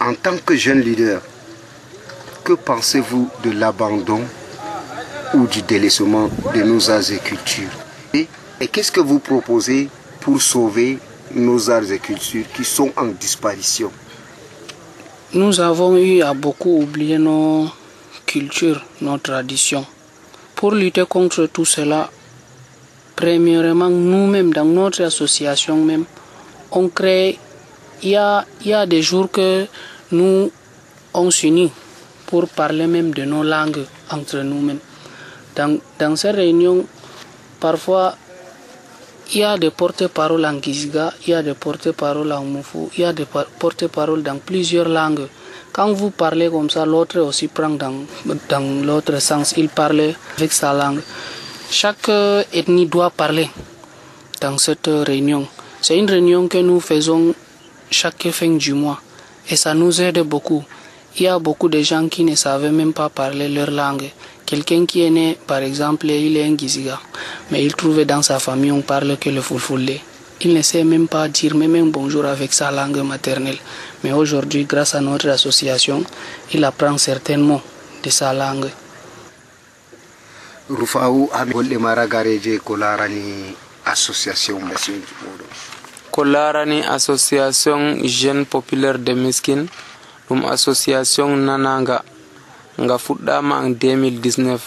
en 0.00 0.14
tant 0.14 0.38
que 0.44 0.56
jeune 0.56 0.80
leader, 0.80 1.20
que 2.44 2.54
pensez-vous 2.54 3.28
de 3.44 3.50
l'abandon 3.52 4.22
ou 5.32 5.46
du 5.46 5.62
délaissement 5.62 6.28
de 6.54 6.62
nos 6.62 6.90
arts 6.90 7.10
et 7.10 7.18
cultures 7.18 7.70
Et, 8.12 8.28
qu'est-ce 8.68 8.92
que 8.92 9.00
vous 9.00 9.18
proposez 9.18 9.88
pour 10.20 10.40
sauver 10.40 10.98
nos 11.34 11.70
arts 11.70 11.90
et 11.90 11.98
cultures 11.98 12.44
qui 12.54 12.64
sont 12.64 12.92
en 12.96 13.06
disparition? 13.06 13.90
Nous 15.32 15.60
avons 15.60 15.96
eu 15.96 16.22
à 16.22 16.32
beaucoup 16.34 16.80
oublier 16.82 17.18
nos 17.18 17.68
cultures, 18.24 18.84
nos 19.00 19.18
traditions. 19.18 19.84
Pour 20.54 20.72
lutter 20.72 21.04
contre 21.06 21.46
tout 21.46 21.64
cela, 21.64 22.08
premièrement, 23.16 23.90
nous-mêmes, 23.90 24.52
dans 24.52 24.64
notre 24.64 25.02
association 25.02 25.76
même, 25.84 26.04
on 26.70 26.88
crée, 26.88 27.38
il 28.02 28.10
y 28.10 28.16
a, 28.16 28.44
y 28.64 28.72
a 28.72 28.86
des 28.86 29.02
jours 29.02 29.30
que 29.30 29.66
nous, 30.12 30.50
on 31.12 31.30
s'unit 31.30 31.72
pour 32.26 32.48
parler 32.48 32.86
même 32.86 33.12
de 33.12 33.24
nos 33.24 33.42
langues 33.42 33.84
entre 34.10 34.38
nous-mêmes. 34.38 34.78
Dans, 35.56 36.16
ces 36.16 36.30
réunions, 36.32 36.84
parfois, 37.60 38.16
il 39.32 39.38
y 39.40 39.44
a 39.44 39.56
des 39.56 39.70
porte-paroles 39.70 40.44
en 40.44 40.60
Gizga, 40.60 41.12
il 41.26 41.30
y 41.30 41.34
a 41.34 41.42
des 41.42 41.54
porte-paroles 41.54 42.32
en 42.32 42.42
Mufu, 42.42 42.88
il 42.96 43.00
y 43.00 43.04
a 43.04 43.12
des 43.12 43.24
par- 43.24 43.46
porte-paroles 43.46 44.22
dans 44.22 44.38
plusieurs 44.38 44.88
langues. 44.88 45.28
Quand 45.72 45.92
vous 45.92 46.10
parlez 46.10 46.48
comme 46.50 46.70
ça, 46.70 46.84
l'autre 46.84 47.20
aussi 47.20 47.48
prend 47.48 47.70
dans, 47.70 47.94
dans 48.48 48.84
l'autre 48.84 49.18
sens. 49.20 49.54
Il 49.56 49.68
parle 49.68 50.14
avec 50.36 50.52
sa 50.52 50.72
langue. 50.72 51.00
Chaque 51.70 52.08
euh, 52.08 52.44
ethnie 52.52 52.86
doit 52.86 53.10
parler 53.10 53.48
dans 54.40 54.58
cette 54.58 54.88
réunion. 54.88 55.46
C'est 55.80 55.98
une 55.98 56.08
réunion 56.10 56.46
que 56.48 56.58
nous 56.58 56.80
faisons 56.80 57.34
chaque 57.90 58.28
fin 58.30 58.50
du 58.56 58.74
mois 58.74 59.00
et 59.48 59.56
ça 59.56 59.74
nous 59.74 60.00
aide 60.00 60.20
beaucoup. 60.20 60.62
Il 61.16 61.22
y 61.22 61.28
a 61.28 61.38
beaucoup 61.38 61.68
de 61.68 61.80
gens 61.80 62.08
qui 62.08 62.24
ne 62.24 62.34
savaient 62.34 62.70
même 62.70 62.92
pas 62.92 63.08
parler 63.08 63.48
leur 63.48 63.70
langue. 63.70 64.10
Quelqu'un 64.46 64.84
qui 64.84 65.02
est 65.02 65.10
né, 65.10 65.38
par 65.46 65.58
exemple, 65.58 66.06
il 66.06 66.36
est 66.36 66.44
un 66.44 66.56
Giziga, 66.56 67.00
mais 67.50 67.64
il 67.64 67.74
trouvait 67.74 68.04
dans 68.04 68.20
sa 68.22 68.38
famille, 68.38 68.70
on 68.72 68.82
parle 68.82 69.16
que 69.18 69.30
le 69.30 69.40
fulfulde. 69.40 69.98
Il 70.42 70.52
ne 70.52 70.60
sait 70.62 70.84
même 70.84 71.08
pas 71.08 71.28
dire 71.28 71.54
même 71.54 71.74
un 71.76 71.86
bonjour 71.86 72.26
avec 72.26 72.52
sa 72.52 72.70
langue 72.70 72.98
maternelle. 73.02 73.56
Mais 74.02 74.12
aujourd'hui, 74.12 74.64
grâce 74.64 74.94
à 74.94 75.00
notre 75.00 75.28
association, 75.30 76.04
il 76.52 76.62
apprend 76.64 76.98
certains 76.98 77.38
mots 77.38 77.62
de 78.02 78.10
sa 78.10 78.34
langue. 78.34 78.68
Rufawu 80.68 81.28
hami 81.32 81.52
golle 81.52 81.78
mara 81.78 82.06
gareje 82.06 82.58
ko 82.64 82.76
larani 82.76 83.52
association 83.84 84.56
mission 84.64 84.96
moɗon 85.20 85.44
ko 86.10 86.24
larani 86.24 86.80
association 86.88 88.00
jeune 88.04 88.46
populaire 88.46 88.98
de 88.98 89.12
miskin 89.12 89.66
ɗum 90.26 90.46
association 90.48 91.36
nananga 91.36 92.02
nga 92.82 92.98
fuɗɗama 92.98 93.54
en 93.66 93.72
2019 93.74 94.58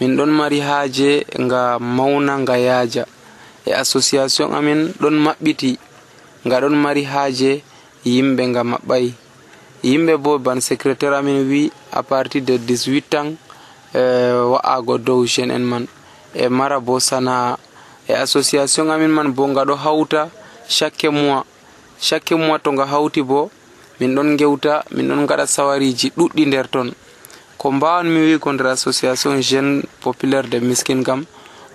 min 0.00 0.16
ɗon 0.16 0.30
mari 0.30 0.58
haaje 0.60 1.26
nga 1.38 1.78
mawna 1.78 2.38
nga 2.42 2.56
yaaja. 2.58 3.04
E 3.66 3.70
association 3.82 4.50
amin 4.58 4.80
ɗon 5.00 5.16
maɓɓiti. 5.24 5.78
Nga 6.46 6.56
ɗon 6.62 6.74
mari 6.84 7.02
haaje 7.12 7.62
yimɓe 8.04 8.42
nga 8.50 8.62
maɓɓay. 8.70 9.06
Yimɓe 9.88 10.12
bo 10.24 10.38
ban 10.38 10.60
secrétaire 10.60 11.14
amin 11.20 11.38
wi 11.50 11.72
à 11.92 12.02
partir 12.02 12.42
de 12.42 12.56
18 12.58 13.10
tan 13.10 13.26
e, 13.94 14.00
wa'ago 14.52 14.98
dow 14.98 15.20
jeune 15.26 15.50
en 15.50 15.64
man. 15.70 15.84
E 16.34 16.48
mara 16.48 16.78
bo 16.80 16.98
sana'a 16.98 17.58
e 18.08 18.12
association 18.14 18.90
amin 18.90 19.10
man 19.10 19.32
bo 19.36 19.46
nga 19.48 19.64
ɗo 19.64 19.74
hawta 19.84 20.30
chaque 20.68 21.08
mois. 21.10 21.44
Chaque 22.00 22.32
mois 22.34 22.58
to 22.58 22.70
nga 22.72 22.86
hawti 22.86 23.22
bo 23.22 23.50
min 24.00 24.14
ɗon 24.16 24.36
gewta 24.38 24.84
min 24.94 25.08
ɗon 25.08 25.26
gaɗa 25.26 25.46
sawariji 25.46 26.10
ɗuɗɗi 26.16 26.46
nder 26.46 26.68
ton. 26.68 26.90
Ko 27.62 27.70
mbawanmi 27.72 28.20
wi 28.20 28.38
ko 28.42 28.52
nder 28.52 28.66
association 28.74 29.38
jeune 29.40 29.82
populaire 30.02 30.48
de 30.50 30.58
miskin 30.60 31.04
kam 31.04 31.24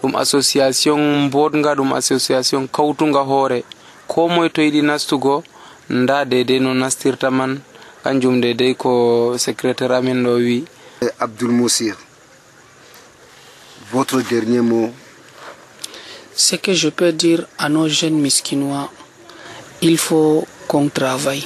ɗum 0.03 0.15
association 0.19 1.29
bodga 1.31 1.75
ɗum 1.75 1.93
association 1.95 2.67
kawtuga 2.67 3.19
hoore. 3.23 3.63
Ko 4.07 4.27
moye 4.27 4.49
to 4.49 4.61
yiɗi 4.61 4.81
nastugo 4.83 5.43
nda 5.89 6.25
dedei 6.25 6.59
no 6.59 6.73
nastirta 6.73 7.31
man. 7.31 7.61
Kanjum 8.03 8.41
dedei 8.41 8.75
ko 8.75 9.37
secrétaire 9.37 9.95
amin 9.95 10.23
ɗo 10.23 10.33
wi. 10.35 10.65
Euh, 11.03 11.09
Abdul 11.19 11.51
Moussir, 11.51 11.95
votre 13.93 14.21
dernier 14.21 14.61
mot. 14.61 14.91
Ce 16.35 16.55
que 16.57 16.73
je 16.73 16.89
peux 16.89 17.13
dire 17.13 17.47
à 17.57 17.69
nos 17.69 17.87
jeunes 17.87 18.19
miskinois, 18.19 18.89
il 19.81 19.97
faut 19.97 20.45
qu'on 20.67 20.89
travaille. 20.89 21.45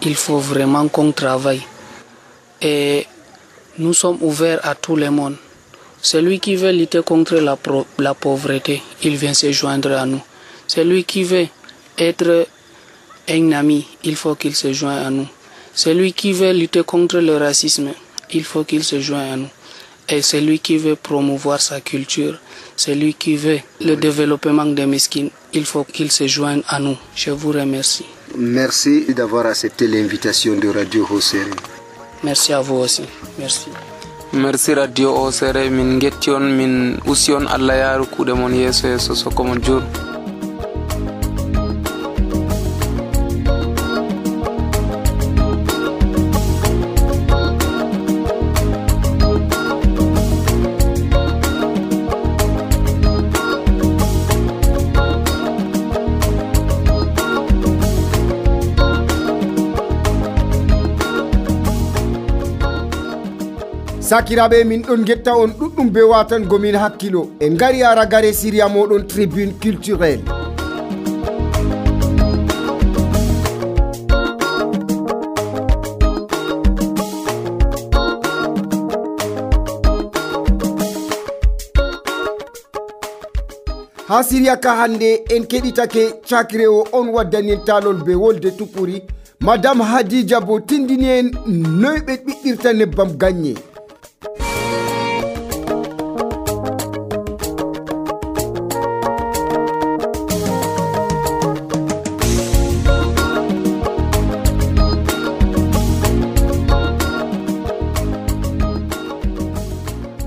Il 0.00 0.14
faut 0.16 0.38
vraiment 0.38 0.88
qu'on 0.88 1.12
travaille. 1.12 1.62
Et 2.62 3.06
nous 3.78 3.92
sommes 3.94 4.18
ouverts 4.20 4.60
à 4.62 4.74
tout 4.74 4.96
le 4.96 5.10
monde. 5.10 5.36
Celui 6.00 6.38
qui 6.38 6.54
veut 6.56 6.70
lutter 6.70 7.00
contre 7.02 7.36
la, 7.36 8.14
pauvreté, 8.14 8.82
il 9.02 9.16
vient 9.16 9.34
se 9.34 9.50
joindre 9.52 9.92
à 9.92 10.04
nous. 10.04 10.20
Celui 10.66 11.04
qui 11.04 11.24
veut 11.24 11.46
être 11.98 12.46
un 13.28 13.52
ami, 13.52 13.86
il 14.04 14.14
faut 14.16 14.34
qu'il 14.34 14.54
se 14.54 14.72
joigne 14.72 14.98
à 14.98 15.10
nous. 15.10 15.26
Celui 15.74 16.12
qui 16.12 16.32
veut 16.32 16.52
lutter 16.52 16.82
contre 16.84 17.18
le 17.18 17.36
racisme, 17.36 17.88
il 18.32 18.44
faut 18.44 18.64
qu'il 18.64 18.84
se 18.84 19.00
joigne 19.00 19.32
à 19.32 19.36
nous. 19.36 19.48
Et 20.08 20.20
celui 20.20 20.58
qui 20.58 20.76
veut 20.76 20.96
promouvoir 20.96 21.60
sa 21.60 21.80
culture, 21.80 22.38
celui 22.76 23.14
qui 23.14 23.36
veut 23.36 23.60
le 23.80 23.96
développement 23.96 24.66
des 24.66 24.84
mesquines, 24.84 25.30
il 25.54 25.64
faut 25.64 25.84
qu'il 25.84 26.12
se 26.12 26.26
joigne 26.26 26.62
à 26.68 26.78
nous. 26.78 26.96
Je 27.16 27.30
vous 27.30 27.52
remercie. 27.52 28.04
Merci 28.36 29.06
d'avoir 29.14 29.46
accepté 29.46 29.86
l'invitation 29.86 30.56
de 30.56 30.68
Radio 30.68 31.06
Hosere. 31.10 31.48
merci 32.24 32.52
à 32.52 32.60
vous 32.60 32.76
aussi. 32.76 33.04
Merci. 33.38 33.70
Merci 34.32 34.74
radio 34.74 35.14
o 35.14 35.30
sere 35.30 35.68
min 35.70 36.00
getti 36.00 36.30
on 36.30 36.40
min 36.58 36.96
usi 37.06 37.32
on. 37.32 37.46
Allah 37.46 37.76
yaaru 37.76 38.06
kuuɗe 38.06 38.32
mon 38.34 38.52
yeeso 38.52 38.88
yeeso 38.88 39.14
soko 39.14 39.44
mon 39.44 39.60
juur 39.62 39.82
sakiraɓe 64.14 64.64
min 64.64 64.82
ɗon 64.86 65.02
getta 65.06 65.32
on 65.36 65.50
ɗuɗɗum 65.58 65.88
be 65.92 66.02
watan 66.02 66.44
gomin 66.50 66.76
hakkilo. 66.76 67.30
En 67.40 67.56
gari 67.60 67.82
aragare 67.82 68.32
siriya 68.32 68.68
moɗon 68.68 69.06
tribune 69.08 69.52
culturel 69.62 70.20
ha 84.08 84.22
siriya 84.22 84.56
ka 84.56 84.76
hande 84.76 85.10
en 85.34 85.42
keɗitake 85.50 86.02
cakire 86.28 86.66
o 86.68 86.84
on 86.92 87.08
waddanin 87.14 87.64
talol 87.66 87.98
be 88.06 88.14
wolde 88.14 88.50
tupuri 88.58 89.02
madame 89.40 89.82
hadija 89.82 90.40
bo 90.40 90.60
tindini 90.60 91.08
en 91.18 91.30
noy 91.82 91.98
ɓe 92.06 92.14
ɓiɗɗirta 92.26 92.72
nebbam 92.72 93.16
gagne 93.18 93.54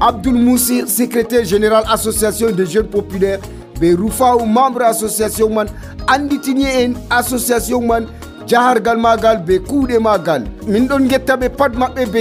Abdul 0.07 0.35
Moussir, 0.35 0.87
secrétaire 0.87 1.43
général 1.43 1.83
association 1.91 2.49
des 2.51 2.65
jeunes 2.65 2.87
populaires. 2.87 3.39
Be 3.79 3.93
Rufa 3.93 4.37
ou 4.37 4.45
membre 4.45 4.83
association 4.83 5.49
man 5.49 5.67
anditini 6.07 6.65
en 6.65 6.93
association 7.11 7.81
man 7.85 8.07
jahargal 8.47 8.97
magal 8.97 9.43
be 9.45 9.59
magal. 9.99 10.45
Min 10.65 10.87
ɗon 10.87 11.09
getta 11.09 11.35
ɓe 11.35 11.49
pat 11.49 11.73
maɓɓe 11.75 12.05
be 12.05 12.19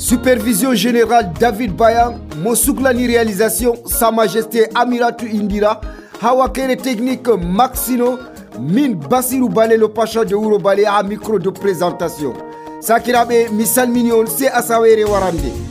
supervision 0.00 0.74
générale 0.74 1.30
david 1.38 1.76
bayan 1.76 2.14
mo 2.42 2.54
suklani 2.54 3.06
réalisation 3.06 3.74
sa 3.84 4.10
majesté 4.10 4.66
amiratu 4.74 5.26
indira 5.28 5.78
ha 6.22 6.34
wakkere 6.34 6.76
technique 6.76 7.28
maxino 7.28 8.18
min 8.58 8.94
basiru 8.94 9.50
bale 9.50 9.76
le 9.76 9.88
pacha 9.88 10.24
de 10.24 10.58
bale 10.58 10.86
ha 10.86 11.02
micro 11.02 11.38
de 11.38 11.50
présentation. 11.50 12.32
Sakiraɓe 12.80 13.50
mi 13.52 13.66
salmini 13.66 14.10
on 14.10 14.24
se 14.26 14.46
asawere 14.46 15.04
warande 15.04 15.69